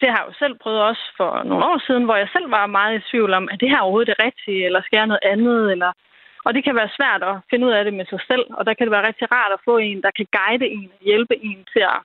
[0.00, 2.66] det har jeg jo selv prøvet også for nogle år siden, hvor jeg selv var
[2.66, 5.72] meget i tvivl om, at det her overhovedet det rigtige, eller skal jeg noget andet,
[5.72, 5.92] eller
[6.44, 8.74] og det kan være svært at finde ud af det med sig selv, og der
[8.74, 11.60] kan det være rigtig rart at få en, der kan guide en og hjælpe en
[11.72, 11.98] til at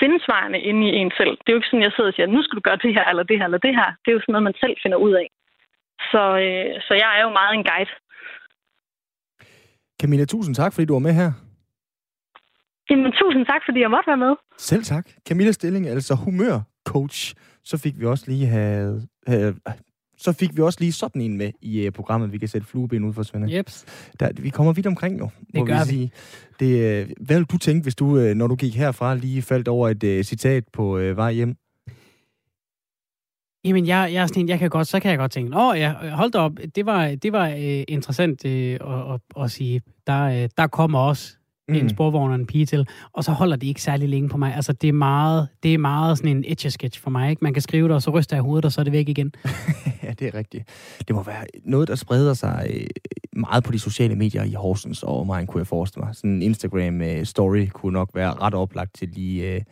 [0.00, 1.32] finde svarene inde i en selv.
[1.40, 3.04] Det er jo ikke sådan, jeg sidder og siger, nu skal du gøre det her,
[3.10, 3.88] eller det her, eller det her.
[4.02, 5.26] Det er jo sådan noget, man selv finder ud af.
[6.10, 7.92] Så, øh, så jeg er jo meget en guide.
[10.00, 11.30] Camilla, tusind tak, fordi du var med her.
[12.90, 14.34] Jamen, tusind tak, fordi jeg måtte være med.
[14.58, 15.06] Selv tak.
[15.28, 17.34] Camilla Stilling, altså humørcoach.
[17.64, 19.54] Så fik vi også lige have, have
[20.24, 23.04] så fik vi også lige sådan en med i uh, programmet, vi kan sætte flueben
[23.04, 23.52] ud for Svende.
[23.52, 23.70] Yep.
[24.20, 25.28] Der, vi kommer vidt omkring jo.
[25.54, 25.90] Det gør vi.
[25.90, 26.10] Sige.
[26.60, 29.68] Det, uh, hvad ville du tænke, hvis du, uh, når du gik herfra, lige faldt
[29.68, 31.56] over et uh, citat på uh, vej hjem?
[33.64, 35.92] Jamen, jeg, jeg, er sådan, jeg kan godt, så kan jeg godt tænke, åh ja,
[36.10, 38.78] hold da op, det var, det var uh, interessant uh, at,
[39.14, 41.36] at, at sige, der, uh, der kommer også
[41.68, 41.74] mm.
[41.74, 44.54] en sporvogn og en pige til, og så holder de ikke særlig længe på mig.
[44.54, 47.30] Altså, det er meget, det er meget sådan en etch-sketch for mig.
[47.30, 47.44] Ikke?
[47.44, 49.34] Man kan skrive det, og så ryster jeg hovedet, og så er det væk igen.
[50.02, 50.68] ja, det er rigtigt.
[51.08, 52.86] Det må være noget, der spreder sig øh,
[53.32, 56.14] meget på de sociale medier i Horsens og omegn, kunne jeg forestille mig.
[56.14, 59.64] Sådan en Instagram-story øh, kunne nok være ret oplagt til lige...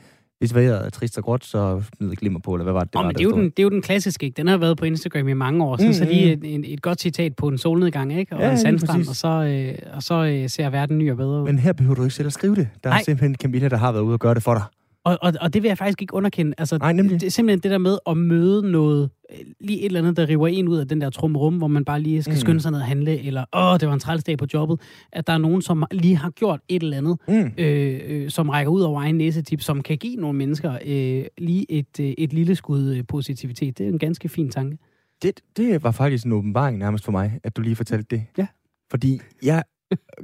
[0.42, 2.98] Hvis vejret er trist og gråt, så smider glimmer på, eller hvad var det, det
[2.98, 4.36] oh, var, men det, er jo den, det er jo den klassiske, ikke?
[4.36, 7.00] Den har været på Instagram i mange år, mm, så lige et, et, et godt
[7.00, 8.36] citat på en solnedgang, ikke?
[8.36, 11.40] Og ja, en sandstrand, og så, øh, og så øh, ser verden ny og bedre
[11.40, 11.46] ud.
[11.46, 12.68] Men her behøver du ikke selv at skrive det.
[12.84, 13.02] Der er Nej.
[13.02, 14.62] simpelthen Camilla, der har været ude og gøre det for dig.
[15.04, 16.54] Og, og, og det vil jeg faktisk ikke underkende.
[16.58, 17.20] Altså, Nej, nemlig.
[17.20, 20.48] Det simpelthen det der med at møde noget, øh, lige et eller andet, der river
[20.48, 22.40] en ud af den der trumrum, hvor man bare lige skal mm.
[22.40, 24.80] skynde sig ned og handle, eller åh, det var en trælsdag på jobbet,
[25.12, 27.50] at der er nogen, som lige har gjort et eller andet, mm.
[27.58, 31.72] øh, øh, som rækker ud over egen næsetip, som kan give nogle mennesker øh, lige
[31.72, 33.78] et, øh, et lille skud øh, positivitet.
[33.78, 34.78] Det er en ganske fin tanke.
[35.22, 38.24] Det, det var faktisk en åbenbaring nærmest for mig, at du lige fortalte det.
[38.38, 38.46] Ja.
[38.90, 39.62] Fordi jeg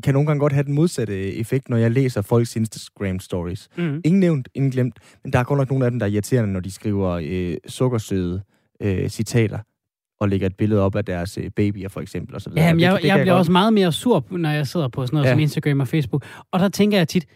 [0.03, 3.69] kan nogle gange godt have den modsatte effekt, når jeg læser folks Instagram-stories.
[3.77, 4.01] Mm.
[4.05, 6.53] Ingen nævnt, ingen glemt, men der er godt nok nogle af dem, der er irriterende,
[6.53, 8.43] når de skriver øh, sukkersøde
[8.81, 9.59] øh, citater
[10.21, 12.35] og lægger et billede op af deres øh, babyer, for eksempel.
[12.35, 12.67] Og så videre.
[12.67, 15.17] Jamen, jeg, det, det jeg bliver også meget mere sur, når jeg sidder på sådan
[15.17, 15.33] noget ja.
[15.33, 16.25] som Instagram og Facebook.
[16.53, 17.27] Og der tænker jeg tit,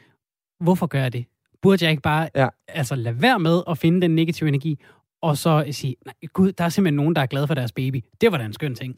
[0.61, 1.25] hvorfor gør jeg det?
[1.63, 2.49] Burde jeg ikke bare ja.
[2.69, 4.79] altså, lade være med at finde den negative energi,
[5.23, 8.05] og så sige, nej, gud, der er simpelthen nogen, der er glade for deres baby.
[8.21, 8.97] Det var da en skøn ting.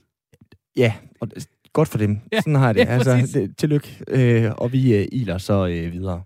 [0.76, 1.28] Ja, og
[1.74, 2.18] Godt for dem.
[2.32, 2.80] Ja, Sådan har jeg det.
[2.80, 3.88] Ja, altså, det, tillykke.
[4.08, 6.22] Øh, og vi øh, iler så øh, videre.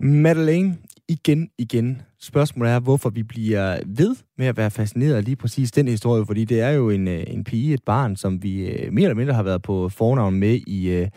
[0.00, 0.76] Madeleine,
[1.08, 2.02] igen, igen.
[2.20, 6.26] Spørgsmålet er, hvorfor vi bliver ved med at være fascineret af lige præcis den historie,
[6.26, 9.16] fordi det er jo en, øh, en pige, et barn, som vi øh, mere eller
[9.16, 11.08] mindre har været på fornavn med i, øh,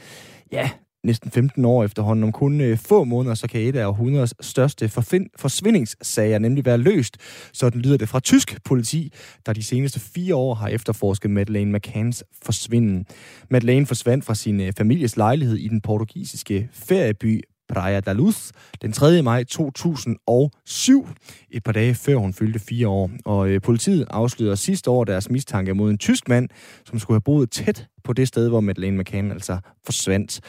[0.51, 0.69] ja,
[1.05, 2.23] næsten 15 år efterhånden.
[2.23, 6.77] Om kun øh, få måneder, så kan et af århundredes største forfind- forsvindingssager nemlig være
[6.77, 7.17] løst.
[7.53, 9.13] Sådan lyder det fra tysk politi,
[9.45, 13.05] der de seneste fire år har efterforsket Madeleine McCanns forsvinden.
[13.49, 18.51] Madeleine forsvandt fra sin øh, families lejlighed i den portugisiske ferieby Praia da Luz
[18.81, 19.21] den 3.
[19.21, 21.07] maj 2007,
[21.51, 23.09] et par dage før hun fyldte fire år.
[23.25, 26.49] Og øh, politiet afslørede sidste år deres mistanke mod en tysk mand,
[26.85, 30.41] som skulle have boet tæt på det sted, hvor Madeleine McCann altså forsvandt.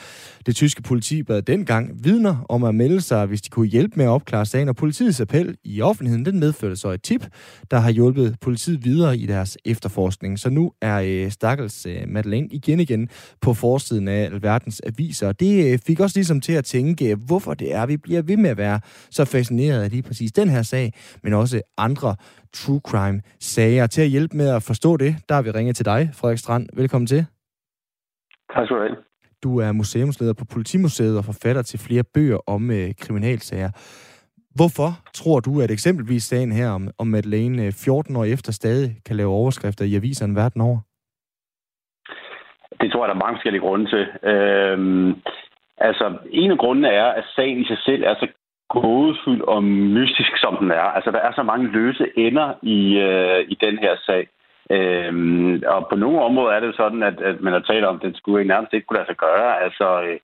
[0.46, 4.04] Det tyske politi bad dengang vidner om at melde sig, hvis de kunne hjælpe med
[4.04, 7.26] at opklare sagen, og politiets appel i offentligheden, den medførte så et tip,
[7.70, 10.38] der har hjulpet politiet videre i deres efterforskning.
[10.38, 13.08] Så nu er øh, stakkels øh, Madeleine igen igen
[13.40, 15.32] på forsiden af alverdens aviser.
[15.32, 18.50] Det øh, fik også ligesom til at tænke, hvorfor det er, vi bliver ved med
[18.50, 18.80] at være
[19.10, 20.92] så fascineret af lige præcis den her sag,
[21.22, 22.16] men også andre
[22.52, 23.86] true crime sager.
[23.86, 26.68] Til at hjælpe med at forstå det, der har vi ringet til dig, Frederik Strand.
[26.74, 27.26] Velkommen til.
[28.54, 28.96] Tak skal du have.
[29.42, 33.70] Du er museumsleder på Politimuseet og forfatter til flere bøger om øh, kriminalsager.
[34.58, 38.90] Hvorfor tror du, at eksempelvis sagen her om, om Madeleine 14 øh, år efter stadig
[39.06, 40.78] kan lave overskrifter i aviserne verden over?
[42.80, 44.04] Det tror jeg, der er mange forskellige grunde til.
[44.30, 45.08] Øhm,
[45.78, 48.28] altså, en af grundene er, at sagen i sig selv er så
[48.68, 50.88] gådefuld og mystisk, som den er.
[50.96, 54.28] Altså, der er så mange løse ender i, øh, i den her sag.
[54.70, 58.02] Øhm, og på nogle områder er det sådan, at, at man har talt om, at
[58.02, 59.62] den skulle ikke nærmest ikke kunne lade sig gøre.
[59.64, 60.18] Altså, øh,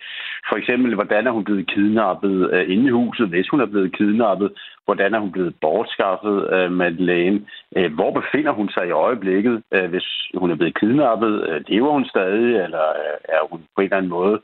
[0.49, 3.97] for eksempel, hvordan er hun blevet kidnappet øh, inde i huset, hvis hun er blevet
[3.97, 4.53] kidnappet?
[4.85, 7.41] Hvordan er hun blevet bortskaffet øh, Madeleine?
[7.77, 11.49] Øh, hvor befinder hun sig i øjeblikket, øh, hvis hun er blevet kidnappet?
[11.49, 14.41] Øh, lever hun stadig, eller øh, er hun på en eller anden måde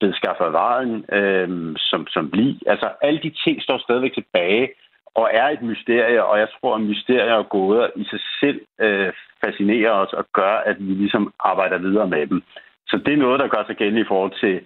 [0.00, 2.62] blevet skaffet af varen øh, som, som bli?
[2.66, 4.68] Altså, alle de ting står stadigvæk tilbage
[5.14, 9.12] og er et mysterie, og jeg tror, at mysterier og gåder i sig selv øh,
[9.44, 12.42] fascinerer os og gør, at vi ligesom arbejder videre med dem.
[12.86, 14.60] Så det er noget, der gør sig gældende i forhold til,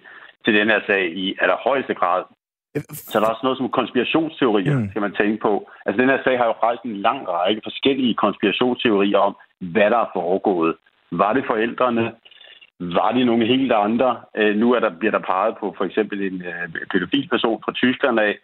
[0.45, 2.23] til den her sag i allerhøjeste grad.
[2.91, 4.89] Så der er også noget som konspirationsteorier, mm.
[4.89, 5.69] skal man tænke på.
[5.85, 9.97] Altså, den her sag har jo rejst en lang række forskellige konspirationsteorier om, hvad der
[9.97, 10.75] er foregået.
[11.11, 12.11] Var det forældrene?
[12.79, 14.21] Var det nogle helt andre?
[14.37, 17.71] Øh, nu er der, bliver der peget på for eksempel en øh, pædofil person fra
[17.71, 18.37] Tyskland af,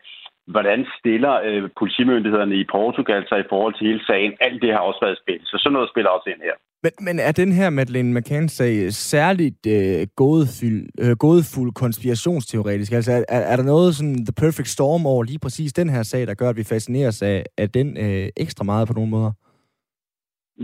[0.47, 4.33] hvordan stiller øh, politimyndighederne i Portugal sig i forhold til hele sagen.
[4.39, 6.55] Alt det har også været spillet, så sådan noget spiller også ind her.
[6.83, 12.91] Men, men er den her Madeleine McCann-sag særligt øh, gådefuld, øh, gådefuld konspirationsteoretisk?
[12.91, 16.27] Altså er, er der noget sådan the perfect storm over lige præcis den her sag,
[16.27, 19.31] der gør, at vi fascineres af, af den øh, ekstra meget på nogle måder?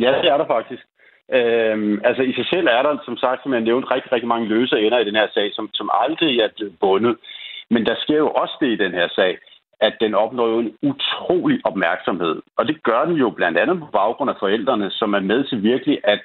[0.04, 0.84] Ja, det er der faktisk.
[1.38, 4.48] Øhm, altså i sig selv er der, som sagt, som jeg nævnte, rigtig, rigtig mange
[4.48, 7.16] løse ender i den her sag, som, som aldrig er blevet bundet.
[7.74, 9.38] Men der sker jo også det i den her sag,
[9.82, 12.42] at den opnår en utrolig opmærksomhed.
[12.58, 15.64] Og det gør den jo blandt andet på baggrund af forældrene, som er med til
[15.64, 16.20] virkelig at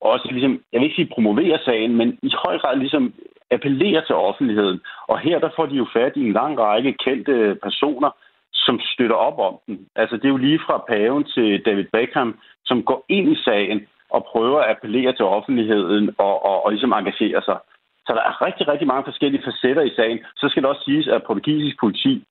[0.00, 3.14] også ligesom, jeg vil ikke sige promovere sagen, men i høj grad ligesom
[3.50, 4.80] appellere til offentligheden.
[5.08, 8.10] Og her der får de jo fat i en lang række kendte personer,
[8.52, 9.88] som støtter op om den.
[9.96, 13.86] Altså det er jo lige fra paven til David Beckham, som går ind i sagen
[14.10, 17.58] og prøver at appellere til offentligheden og, og, og ligesom engagere sig.
[18.06, 20.18] Så der er rigtig, rigtig mange forskellige facetter i sagen.
[20.36, 22.24] Så skal det også siges, at portugisisk politi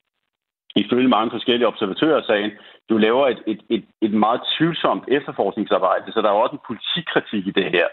[0.75, 2.51] ifølge mange forskellige observatører af sagen,
[2.89, 7.47] du laver et, et, et, et meget tvivlsomt efterforskningsarbejde, så der er også en politikritik
[7.47, 7.87] i det her.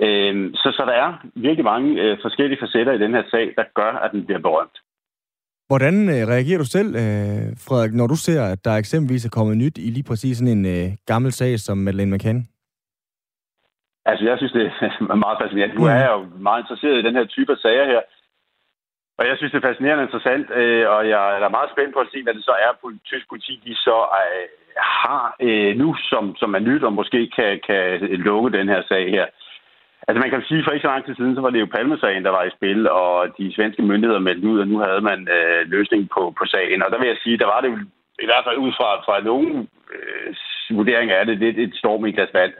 [0.00, 3.64] Øhm, så, så der er virkelig mange øh, forskellige facetter i den her sag, der
[3.74, 4.76] gør, at den bliver berømt.
[5.70, 9.56] Hvordan øh, reagerer du selv, øh, Frederik, når du ser, at der eksempelvis er kommet
[9.56, 12.40] nyt i lige præcis sådan en øh, gammel sag som Madeleine McCann?
[14.06, 15.74] Altså, jeg synes, det er meget fascinerende.
[15.74, 18.00] Nu er jeg jo meget interesseret i den her type af sager her,
[19.18, 22.10] og jeg synes, det er fascinerende interessant, øh, og jeg er meget spændt på at
[22.12, 24.46] se, hvad det så er, at tysk politi de så øh,
[24.76, 29.10] har øh, nu, som, som er nyt, og måske kan, kan lukke den her sag
[29.10, 29.26] her.
[30.08, 32.24] Altså man kan sige, for ikke så lang tid siden, så var det jo Palmesagen,
[32.24, 35.60] der var i spil, og de svenske myndigheder meldte ud, og nu havde man øh,
[35.74, 36.82] løsning på, på sagen.
[36.82, 37.78] Og der vil jeg sige, der var det jo
[38.18, 40.34] i hvert fald ud fra, fra nogen øh,
[40.76, 42.52] vurdering af det, lidt et storm i glas vand.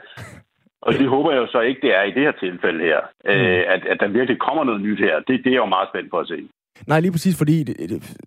[0.85, 2.99] Og det håber jeg jo så ikke, det er i det her tilfælde her.
[3.25, 3.31] Mm.
[3.31, 5.15] Øh, at, at der virkelig kommer noget nyt her.
[5.27, 6.39] Det, det er jeg jo meget spændt på at se.
[6.87, 8.17] Nej, lige præcis, fordi det, det,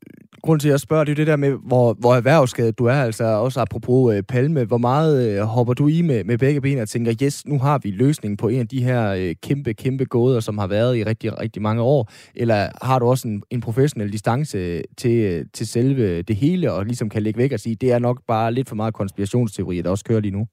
[0.43, 3.01] grunden til, at jeg spørger, det er det der med, hvor, hvor erhvervsskadet du er,
[3.09, 4.65] altså også apropos øh, Palme.
[4.65, 7.81] Hvor meget øh, hopper du i med, med begge ben og tænker, yes, nu har
[7.83, 11.05] vi løsningen på en af de her øh, kæmpe, kæmpe gåder, som har været i
[11.05, 12.11] rigtig, rigtig mange år?
[12.37, 17.09] Eller har du også en, en professionel distance til, til selve det hele, og ligesom
[17.09, 20.05] kan lægge væk og sige, det er nok bare lidt for meget konspirationsteori, der også
[20.05, 20.47] kører lige nu?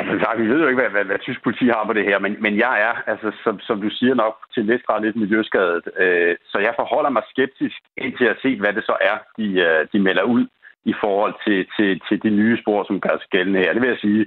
[0.00, 2.18] Altså sagt, vi ved jo ikke, hvad, hvad, hvad tysk politi har på det her,
[2.18, 5.84] men, men jeg er, altså, som, som du siger nok, til lidt grad lidt miljøskadet.
[5.96, 9.86] Øh, så jeg forholder mig skeptisk indtil at se, hvad det så er, de, øh,
[9.92, 10.46] de melder ud
[10.84, 13.72] i forhold til, til, til de nye spor, som gør sig gældende her.
[13.72, 14.24] Det vil jeg sige.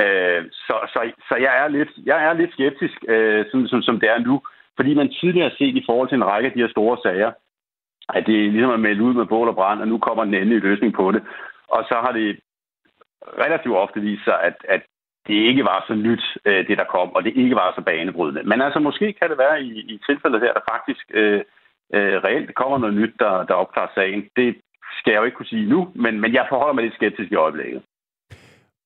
[0.00, 4.00] Øh, så, så, så jeg, er lidt, jeg er lidt skeptisk, øh, sådan, som, som
[4.00, 4.42] det er nu,
[4.76, 7.30] fordi man tidligere har set i forhold til en række af de her store sager,
[8.16, 10.24] at det ligesom er ligesom at melde ud med bål og brand, og nu kommer
[10.24, 11.22] den endelige løsning på det.
[11.68, 12.40] Og så har det
[13.44, 14.82] relativt ofte vist sig, at, at
[15.26, 18.42] det ikke var så nyt, øh, det der kom, og det ikke var så banebrydende.
[18.50, 21.40] Men altså, måske kan det være i, i tilfældet her, der faktisk øh,
[21.96, 24.20] øh, reelt kommer noget nyt, der, der opklarer sagen.
[24.36, 24.48] Det
[24.98, 27.42] skal jeg jo ikke kunne sige nu, men, men jeg forholder mig lidt skeptisk i
[27.46, 27.82] øjeblikket.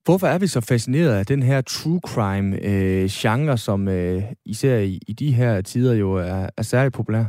[0.05, 4.99] Hvorfor er vi så fascineret af den her true crime-genre, øh, som øh, især i,
[5.09, 7.25] i de her tider jo er, er særligt populær?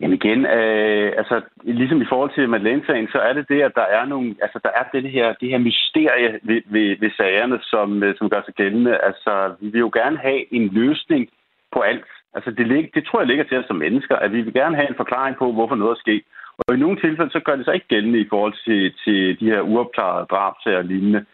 [0.00, 3.86] Jamen igen, øh, altså ligesom i forhold til Madeleine-sagen, så er det det, at der
[3.98, 8.02] er nogle, altså der er det her, det her mysterie ved, ved, ved sagerne, som,
[8.02, 8.98] øh, som gør sig gældende.
[8.98, 11.28] Altså, vi vil jo gerne have en løsning
[11.72, 12.10] på alt.
[12.34, 14.88] Altså, det, det tror jeg ligger til os som mennesker, at vi vil gerne have
[14.88, 16.24] en forklaring på, hvorfor noget er sket.
[16.58, 19.50] Og i nogle tilfælde, så gør det sig ikke gældende i forhold til, til de
[19.50, 21.24] her uopklarede drabsager og lignende.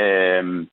[0.00, 0.66] Øh,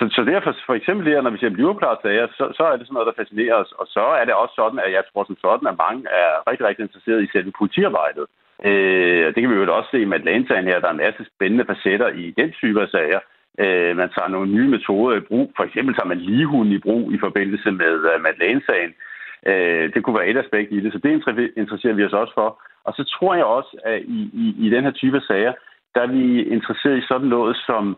[0.00, 2.96] så, så derfor, for eksempel her, når vi ser uopklarede så, så er det sådan
[2.96, 3.72] noget, der fascinerer os.
[3.80, 6.66] Og så er det også sådan, at jeg tror som sådan, at mange er rigtig,
[6.66, 8.26] rigtig interesseret i selve politiarbejdet.
[8.68, 10.80] Øh, det kan vi jo også se med Atlanta her.
[10.80, 13.20] Der er en masse spændende facetter i den type af sager.
[13.62, 15.52] Øh, man tager nogle nye metoder i brug.
[15.56, 18.92] For eksempel tager man ligehunden i brug i forbindelse med øh, med Madeleine-sagen.
[19.50, 21.10] Øh, det kunne være et aspekt i det, så det
[21.56, 22.48] interesserer vi os også for.
[22.84, 25.52] Og så tror jeg også, at i, i, i den her type af sager,
[25.94, 27.96] der er vi interesseret i sådan noget som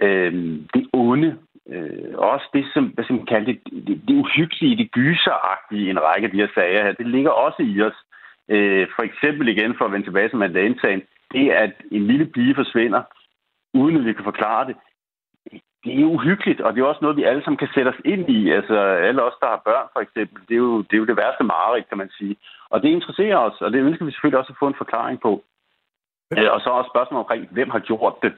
[0.00, 0.32] øh,
[0.74, 1.38] det onde,
[1.68, 5.90] øh, også det, som, hvad skal man kalde det, det, det uhyggelige, det gyseragtige i
[5.90, 7.98] en række af de her sager her, det ligger også i os.
[8.48, 12.54] Øh, for eksempel igen, for at vende tilbage til Madeleine-sagen, det at en lille pige
[12.54, 13.02] forsvinder,
[13.74, 14.76] uden at vi kan forklare det,
[15.84, 18.30] det er uhyggeligt, og det er også noget, vi alle sammen kan sætte os ind
[18.30, 18.50] i.
[18.50, 18.76] Altså
[19.08, 21.44] alle os, der har børn for eksempel, det er jo det, er jo det værste
[21.44, 22.36] mareridt, kan man sige.
[22.70, 25.32] Og det interesserer os, og det ønsker vi selvfølgelig også at få en forklaring på.
[26.32, 28.32] Øh, og så også spørgsmål omkring, hvem har gjort det.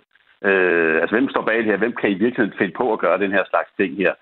[0.45, 1.77] Øh, altså, hvem står bag det her?
[1.77, 4.15] Hvem kan i virkeligheden finde på at gøre den her slags ting her?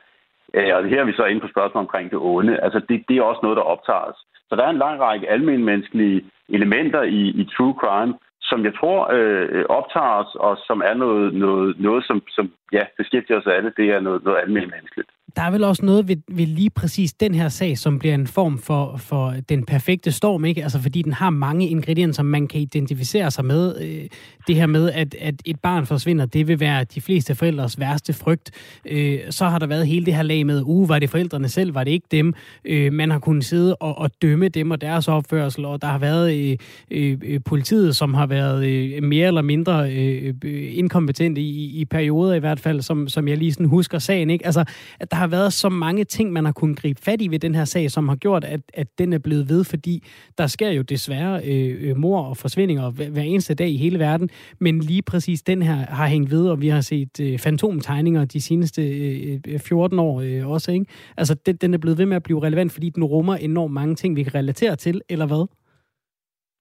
[0.55, 2.61] Øh, og her er vi så inde på spørgsmålet omkring det onde.
[2.61, 4.21] Altså, det, det er også noget, der optager os.
[4.49, 9.09] Så der er en lang række almindelige elementer i, i true crime, som jeg tror
[9.13, 13.73] øh, optager os, og som er noget, noget, noget som, som ja, beskæftiger os alle.
[13.77, 17.13] Det er noget, noget almindeligt menneskeligt der er vel også noget ved, ved lige præcis
[17.13, 20.63] den her sag, som bliver en form for, for den perfekte storm, ikke?
[20.63, 23.81] Altså fordi den har mange ingredienser, man kan identificere sig med.
[23.81, 24.09] Øh,
[24.47, 28.13] det her med, at, at et barn forsvinder, det vil være de fleste forældres værste
[28.13, 28.51] frygt.
[28.85, 31.75] Øh, så har der været hele det her lag med, uge, var det forældrene selv,
[31.75, 32.35] var det ikke dem?
[32.65, 35.99] Øh, man har kunnet sidde og, og dømme dem og deres opførsel, og der har
[35.99, 36.59] været
[36.91, 40.35] øh, øh, politiet, som har været øh, mere eller mindre øh,
[40.73, 44.47] inkompetente i, i perioder i hvert fald, som, som jeg lige sådan husker sagen, ikke?
[44.47, 44.65] Altså,
[45.01, 47.55] at der har været så mange ting, man har kunnet gribe fat i ved den
[47.55, 49.95] her sag, som har gjort, at, at den er blevet ved, fordi
[50.39, 54.29] der sker jo desværre øh, øh mor og forsvindinger hver eneste dag i hele verden,
[54.61, 58.41] men lige præcis den her har hængt ved, og vi har set øh, fantomtegninger de
[58.49, 60.87] seneste øh, øh 14 år øh, også, ikke?
[61.17, 63.95] Altså, den, den er blevet ved med at blive relevant, fordi den rummer enormt mange
[63.95, 65.45] ting, vi kan relatere til, eller hvad?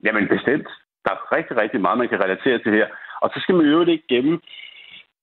[0.06, 0.70] Jamen bestemt.
[1.06, 2.88] Der er rigtig, rigtig meget, man kan relatere til her.
[3.22, 4.40] Og så skal man jo ikke gemme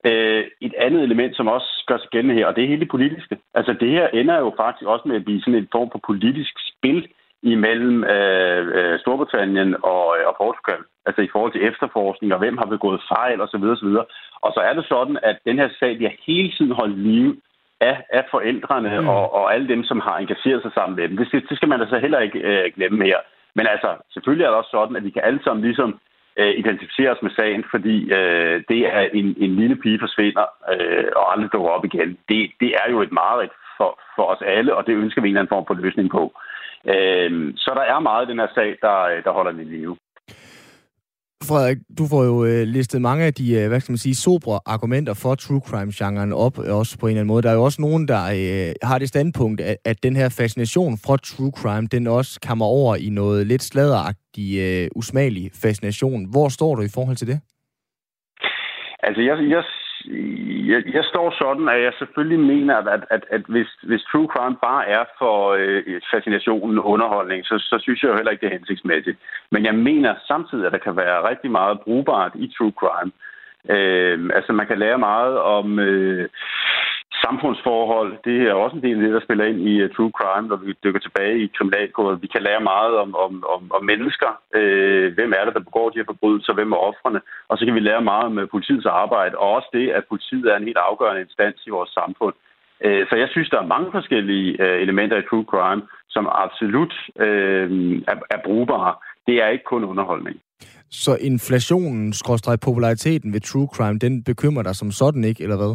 [0.08, 2.94] Øh, et andet element, som også gør sig gældende her, og det er hele det
[2.96, 3.38] politiske.
[3.54, 6.54] Altså det her ender jo faktisk også med at blive sådan en form for politisk
[6.70, 7.08] spil
[7.42, 10.80] imellem øh, øh, Storbritannien og, øh, og Portugal.
[11.06, 13.64] Altså i forhold til efterforskning, og hvem har begået fejl osv.
[13.74, 13.92] osv.
[14.44, 17.36] Og så er det sådan, at den her sag bliver hele tiden holdt live
[17.80, 19.08] af, af forældrene mm.
[19.08, 21.16] og, og alle dem, som har engageret sig sammen med dem.
[21.16, 23.18] Det, det skal man altså heller ikke øh, glemme her.
[23.54, 26.00] Men altså, selvfølgelig er det også sådan, at vi kan alle sammen ligesom
[26.36, 31.08] øh, identificere os med sagen, fordi øh, det er en, en lille pige forsvinder øh,
[31.16, 32.18] og aldrig dukker op igen.
[32.28, 35.32] Det, det er jo et meget for, for os alle, og det ønsker vi en
[35.32, 36.22] eller anden form for løsning på.
[36.94, 39.96] Øh, så der er meget i den her sag, der, der holder den i live.
[41.42, 44.60] Frederik, du får jo øh, listet mange af de, øh, hvad skal man sige, sobre
[44.66, 47.42] argumenter for true crime-genren op, øh, også på en eller anden måde.
[47.42, 50.98] Der er jo også nogen, der øh, har det standpunkt, at, at den her fascination
[51.06, 56.30] for true crime, den også kommer over i noget lidt sladderagtig, øh, usmagelig fascination.
[56.30, 57.38] Hvor står du i forhold til det?
[59.06, 59.62] Altså, jeg, jeg
[60.72, 64.56] jeg, jeg står sådan, at jeg selvfølgelig mener, at, at, at hvis, hvis true crime
[64.62, 68.58] bare er for øh, fascinationen underholdning, så, så synes jeg jo heller ikke, det er
[68.58, 69.18] hensigtsmæssigt.
[69.50, 73.12] Men jeg mener samtidig, at der kan være rigtig meget brugbart i true crime.
[73.74, 75.78] Øh, altså, man kan lære meget om...
[75.78, 76.28] Øh,
[77.24, 80.48] samfundsforhold, det er også en del af det, der spiller ind i uh, true crime,
[80.48, 82.22] når vi dykker tilbage i kriminalkodet.
[82.22, 84.30] Vi kan lære meget om, om, om, om mennesker.
[84.58, 86.52] Øh, hvem er det, der begår de her forbrydelser?
[86.54, 87.20] Hvem er offrene?
[87.48, 90.46] Og så kan vi lære meget om uh, politiets arbejde, og også det, at politiet
[90.52, 92.34] er en helt afgørende instans i vores samfund.
[92.84, 95.82] Øh, så jeg synes, der er mange forskellige uh, elementer i true crime,
[96.14, 96.94] som absolut
[97.26, 97.68] øh,
[98.12, 98.94] er, er brugbare.
[99.26, 100.36] Det er ikke kun underholdning.
[100.90, 102.14] Så inflationen,
[102.62, 105.74] populariteten ved true crime, den bekymrer dig som sådan ikke, eller hvad?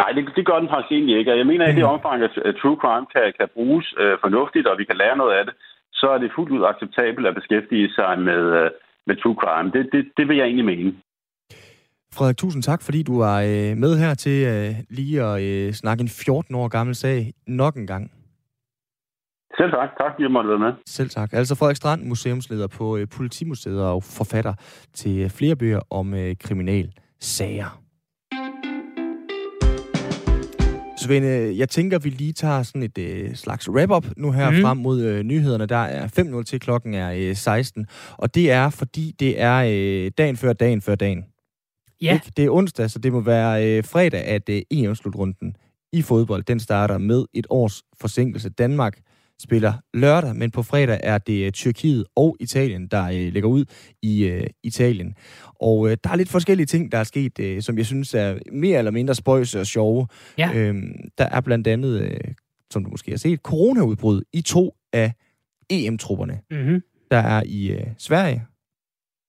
[0.00, 1.40] Nej, det, det gør den faktisk egentlig ikke.
[1.42, 1.94] Jeg mener, at i det mm.
[1.94, 2.16] omfang,
[2.48, 5.54] at true crime kan, kan bruges øh, fornuftigt, og vi kan lære noget af det,
[6.00, 8.70] så er det fuldt ud acceptabelt at beskæftige sig med, øh,
[9.06, 9.68] med true crime.
[9.74, 10.90] Det, det, det vil jeg egentlig mene.
[12.16, 16.00] Frederik, tusind tak, fordi du var øh, med her til øh, lige at øh, snakke
[16.02, 18.04] en 14 år gammel sag nok en gang.
[19.58, 19.90] Selv tak.
[20.00, 20.72] Tak, fordi jeg måtte være med.
[20.86, 21.32] Selv tak.
[21.32, 24.54] Altså Frederik Strand, museumsleder på øh, Politimuseet og forfatter
[24.94, 26.88] til flere bøger om øh, kriminal
[31.00, 34.62] Svende, jeg tænker, vi lige tager sådan et øh, slags wrap-up nu her mm.
[34.62, 35.66] frem mod øh, nyhederne.
[35.66, 37.86] Der er 5.0 til klokken er øh, 16,
[38.16, 41.24] og det er, fordi det er øh, dagen før dagen før dagen.
[42.02, 42.14] Ja.
[42.14, 42.32] Ikke?
[42.36, 45.56] Det er onsdag, så det må være øh, fredag, at øh, EM-slutrunden
[45.92, 48.50] i fodbold, den starter med et års forsinkelse.
[48.50, 48.98] Danmark
[49.42, 53.64] spiller lørdag, men på fredag er det uh, Tyrkiet og Italien, der uh, ligger ud
[54.02, 55.14] i uh, Italien.
[55.60, 58.38] Og uh, der er lidt forskellige ting, der er sket, uh, som jeg synes er
[58.52, 60.06] mere eller mindre spøjse og sjove.
[60.38, 60.70] Ja.
[60.70, 60.76] Uh,
[61.18, 62.32] der er blandt andet, uh,
[62.70, 65.12] som du måske har set, coronaudbrud i to af
[65.70, 66.40] EM-trupperne.
[66.50, 66.82] Mm-hmm.
[67.10, 68.42] Der er i uh, Sverige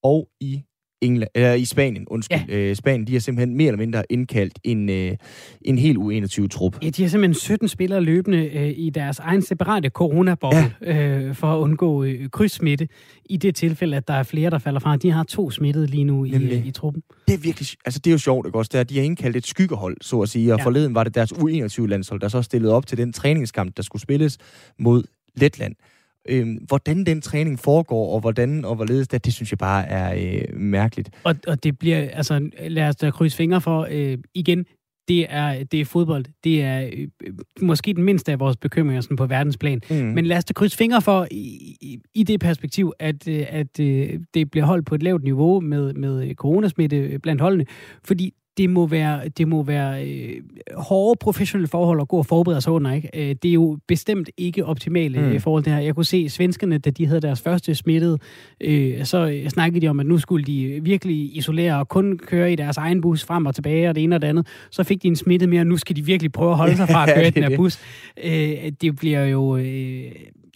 [0.04, 0.64] og i
[1.02, 2.38] England, eller i Spanien, undskyld.
[2.50, 2.56] Ja.
[2.56, 5.18] Øh, Spanien, de har simpelthen mere eller mindre indkaldt en, øh,
[5.62, 6.78] en helt U21-trup.
[6.84, 11.08] Ja, de har simpelthen 17 spillere løbende øh, i deres egen separate coronaboble ja.
[11.08, 12.88] øh, for at undgå øh, krydssmitte.
[13.26, 14.96] I det tilfælde, at der er flere, der falder fra.
[14.96, 17.04] De har to smittede lige nu i, øh, i truppen.
[17.28, 18.70] Det er virkelig, altså det er jo sjovt, ikke også?
[18.74, 20.66] Det er, de har indkaldt et skyggehold, så at sige, og ja.
[20.66, 24.38] forleden var det deres U21-landshold, der så stillede op til den træningskamp, der skulle spilles
[24.80, 25.04] mod
[25.36, 25.76] Letland
[26.30, 30.14] øh, hvordan den træning foregår, og hvordan og hvorledes det, det synes jeg bare er
[30.14, 31.10] øh, mærkeligt.
[31.24, 34.66] Og, og det bliver, altså lad os da krydse fingre for, øh, igen,
[35.08, 36.26] det er, det er fodbold.
[36.44, 39.82] Det er øh, måske den mindste af vores bekymringer sådan på verdensplan.
[39.90, 39.96] Mm.
[39.96, 43.80] Men lad os da krydse fingre for i, i, i det perspektiv, at, øh, at
[43.80, 47.66] øh, det bliver holdt på et lavt niveau med, med coronasmitte blandt holdene.
[48.04, 50.42] Fordi det må være, det må være øh,
[50.76, 52.94] hårde professionelle forhold at gå og forberede sig under.
[52.94, 53.10] Ikke?
[53.14, 55.40] Øh, det er jo bestemt ikke optimale mm.
[55.40, 55.80] forhold det her.
[55.80, 58.18] Jeg kunne se svenskerne, da de havde deres første smittede,
[58.62, 62.56] øh, så snakkede de om, at nu skulle de virkelig isolere og kun køre i
[62.56, 64.48] deres egen bus frem og tilbage og det ene og det andet.
[64.72, 66.90] Så fik de en smitte mere, og nu skal de virkelig prøve at holde sig
[66.90, 67.80] fra at køre i den her bus.
[68.24, 69.58] Øh, det bliver jo...
[69.58, 70.12] Øh,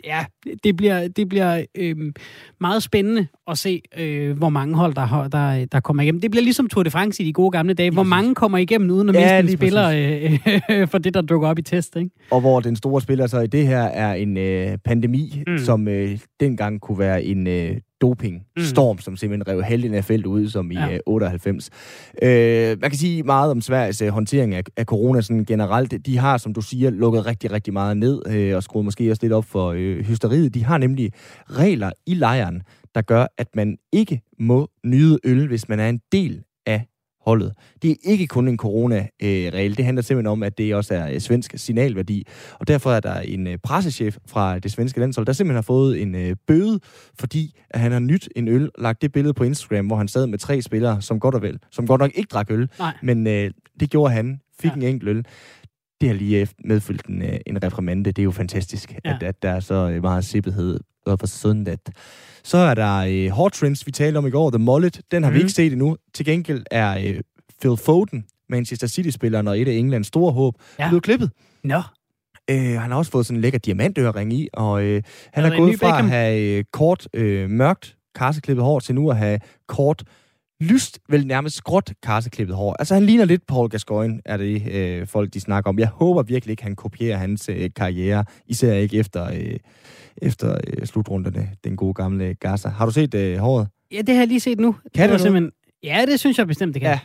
[0.06, 0.26] ja,
[0.64, 1.95] det bliver, det bliver øh,
[2.60, 6.22] meget spændende at se, øh, hvor mange hold, der, der, der kommer igennem.
[6.22, 7.91] Det bliver ligesom Tour de France i de gode gamle dage.
[7.91, 9.89] Hvor mange kommer igennem uden at ja, miste en spiller
[10.70, 11.95] øh, for det, der dukker op i test.
[11.95, 12.10] Ikke?
[12.32, 15.58] Og hvor den store spiller så i det her er en øh, pandemi, mm.
[15.58, 19.02] som øh, dengang kunne være en øh, doping-storm, mm.
[19.02, 20.98] som simpelthen rev helgen af felt ud, som i ja.
[21.06, 21.70] 98.
[22.24, 26.06] Øh, man kan sige meget om Sveriges uh, håndtering af, af corona sådan generelt.
[26.06, 29.24] De har, som du siger, lukket rigtig, rigtig meget ned, øh, og skruet måske også
[29.24, 30.54] lidt op for øh, hysteriet.
[30.54, 31.12] De har nemlig
[31.50, 32.62] regler i lejren,
[32.96, 36.43] der gør, at man ikke må nyde øl, hvis man er en del
[37.26, 37.54] holdet.
[37.82, 39.78] Det er ikke kun en corona-regel.
[39.78, 42.28] Det handler simpelthen om, at det også er øh, svensk signalværdi.
[42.60, 46.02] Og derfor er der en øh, pressechef fra det svenske landshold, der simpelthen har fået
[46.02, 46.80] en øh, bøde,
[47.20, 50.28] fordi at han har nyt en øl, lagt det billede på Instagram, hvor han sad
[50.28, 52.94] med tre spillere, som godt og vel, som godt nok ikke drak øl, Nej.
[53.04, 54.76] men øh, det gjorde han, fik ja.
[54.76, 55.26] en enkelt øl.
[56.02, 58.04] Det har lige medfyldt en, en reprimande.
[58.04, 59.16] Det er jo fantastisk, ja.
[59.16, 61.80] at, at der er så meget sippethed og for sundet.
[62.43, 65.01] Så er der øh, Hot Trends, vi talte om i går, The Mullet.
[65.12, 65.36] Den har mm.
[65.36, 65.97] vi ikke set endnu.
[66.14, 67.22] Til gengæld er øh,
[67.62, 70.88] Phil Foden, Manchester City-spilleren og et af Englands store håb, ja.
[70.88, 71.32] blevet klippet.
[71.64, 71.82] Nå.
[72.49, 75.03] Øh, han har også fået sådan en lækker diamantøring i, og øh,
[75.34, 79.18] han er gået fra at have øh, kort, øh, mørkt, karseklippet hår, til nu at
[79.18, 80.03] have kort,
[80.62, 82.76] lyst, vel nærmest skråt karseklippet hår.
[82.80, 85.80] Altså, han ligner lidt Paul Gascoigne, er det øh, folk, de snakker om.
[85.80, 89.26] Jeg håber virkelig ikke, han kopierer hans øh, karriere, især ikke efter...
[89.34, 89.58] Øh,
[90.18, 92.70] efter øh, slutrunderne, den gode gamle Gaza.
[92.70, 93.68] Har du set øh, håret?
[93.91, 94.76] Ja, det har jeg lige set nu.
[94.95, 95.51] Kan det, det simpelthen...
[95.84, 96.91] Ja, det synes jeg bestemt, det kan.
[96.91, 96.99] Ja,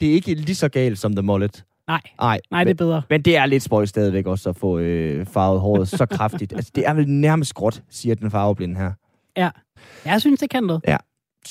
[0.00, 1.64] det er ikke lige så galt som The Mullet.
[1.88, 3.02] Nej, Nej, Nej det er bedre.
[3.10, 6.52] Men det er lidt spøjt stadigvæk også at få øh, farvet håret så kraftigt.
[6.52, 8.92] altså, det er vel nærmest gråt, siger den farveblinde her.
[9.36, 9.50] Ja,
[10.04, 10.82] jeg synes, det kan noget.
[10.88, 10.96] Ja.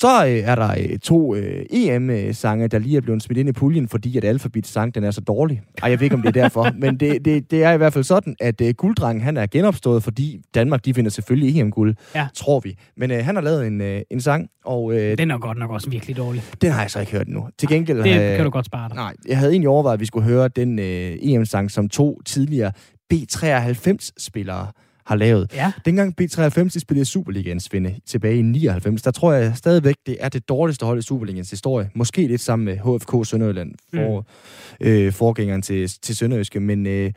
[0.00, 3.52] Så øh, er der øh, to øh, EM-sange, der lige er blevet smidt ind i
[3.52, 5.62] puljen, fordi at Alphabets sang den er så dårlig.
[5.82, 6.70] Ej, jeg ved ikke, om det er derfor.
[6.82, 10.02] men det, det, det er i hvert fald sådan, at øh, gulddrengen han er genopstået,
[10.02, 12.28] fordi Danmark de finder selvfølgelig EM-guld, ja.
[12.34, 12.76] tror vi.
[12.96, 14.94] Men øh, han har lavet en, øh, en sang, og...
[14.94, 16.42] Øh, den er godt nok også virkelig dårlig.
[16.62, 17.48] Den har jeg så ikke hørt endnu.
[17.58, 17.98] Til gengæld...
[17.98, 18.96] Det øh, kan du godt spare dig.
[18.96, 22.72] Nej, jeg havde egentlig overvejet, at vi skulle høre den øh, EM-sang, som to tidligere
[23.14, 24.66] B93-spillere
[25.08, 25.50] har lavet.
[25.54, 25.72] Ja.
[25.84, 30.28] Dengang B93 de spillede Superligaens Svende tilbage i 99, der tror jeg stadigvæk, det er
[30.28, 31.90] det dårligste hold i Superligaens historie.
[31.94, 34.26] Måske lidt sammen med HFK Sønderjylland, for,
[34.80, 34.86] mm.
[34.86, 36.60] øh, forgængeren til, til Sønderjyske.
[36.60, 37.12] Men øh,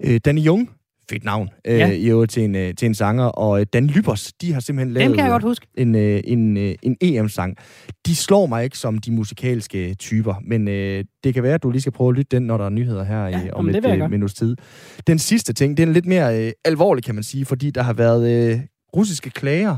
[0.00, 0.70] øh, Danny Jung,
[1.10, 1.88] fedt navn, øh, ja.
[1.88, 3.24] jo til en, øh, til en sanger.
[3.24, 5.66] Og øh, Dan Lybbers, de har simpelthen lavet kan jeg godt huske.
[5.74, 7.56] en, øh, en, øh, en EM-sang.
[8.06, 11.70] De slår mig ikke som de musikalske typer, men øh, det kan være, at du
[11.70, 13.86] lige skal prøve at lytte den, når der er nyheder her ja, i, om et
[13.86, 14.56] øh, minuts tid.
[15.06, 17.92] Den sidste ting, den er lidt mere øh, alvorlig, kan man sige, fordi der har
[17.92, 18.60] været øh,
[18.96, 19.76] russiske klager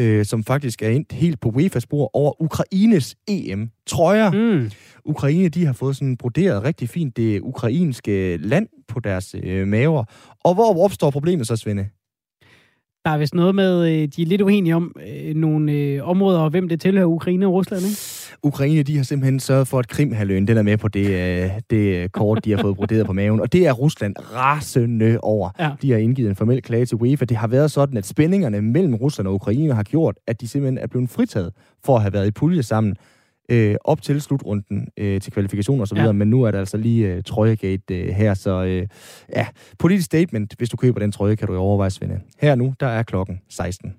[0.00, 4.30] øh, som faktisk er endt helt på UEFA-spor over Ukraines EM-trøjer.
[4.30, 4.70] Mm.
[5.04, 10.04] Ukraine, de har fået sådan broderet rigtig fint det ukrainske land på deres øh, maver.
[10.44, 11.88] Og hvor opstår problemet så, Svende?
[13.04, 16.40] Der er vist noget med, øh, de er lidt uenige om øh, nogle øh, områder,
[16.40, 17.96] og hvem det tilhører, Ukraine og Rusland, ikke?
[18.42, 22.12] Ukraine, de har simpelthen sørget for, at Krimhaløen, den er med på det, øh, det
[22.12, 23.40] kort, de har fået broderet på maven.
[23.40, 25.50] Og det er Rusland rasende over.
[25.58, 25.70] Ja.
[25.82, 27.24] De har indgivet en formel klage til UEFA.
[27.24, 30.78] Det har været sådan, at spændingerne mellem Rusland og Ukraine har gjort, at de simpelthen
[30.78, 31.52] er blevet fritaget
[31.84, 32.96] for at have været i pulje sammen
[33.50, 36.12] øh, op til slutrunden øh, til kvalifikationer osv., ja.
[36.12, 38.86] men nu er der altså lige øh, trøjegate øh, her, så øh,
[39.36, 39.46] ja,
[39.78, 42.20] politisk statement, hvis du køber den trøje, kan du overveje, Svende.
[42.38, 43.94] Her nu, der er klokken 16.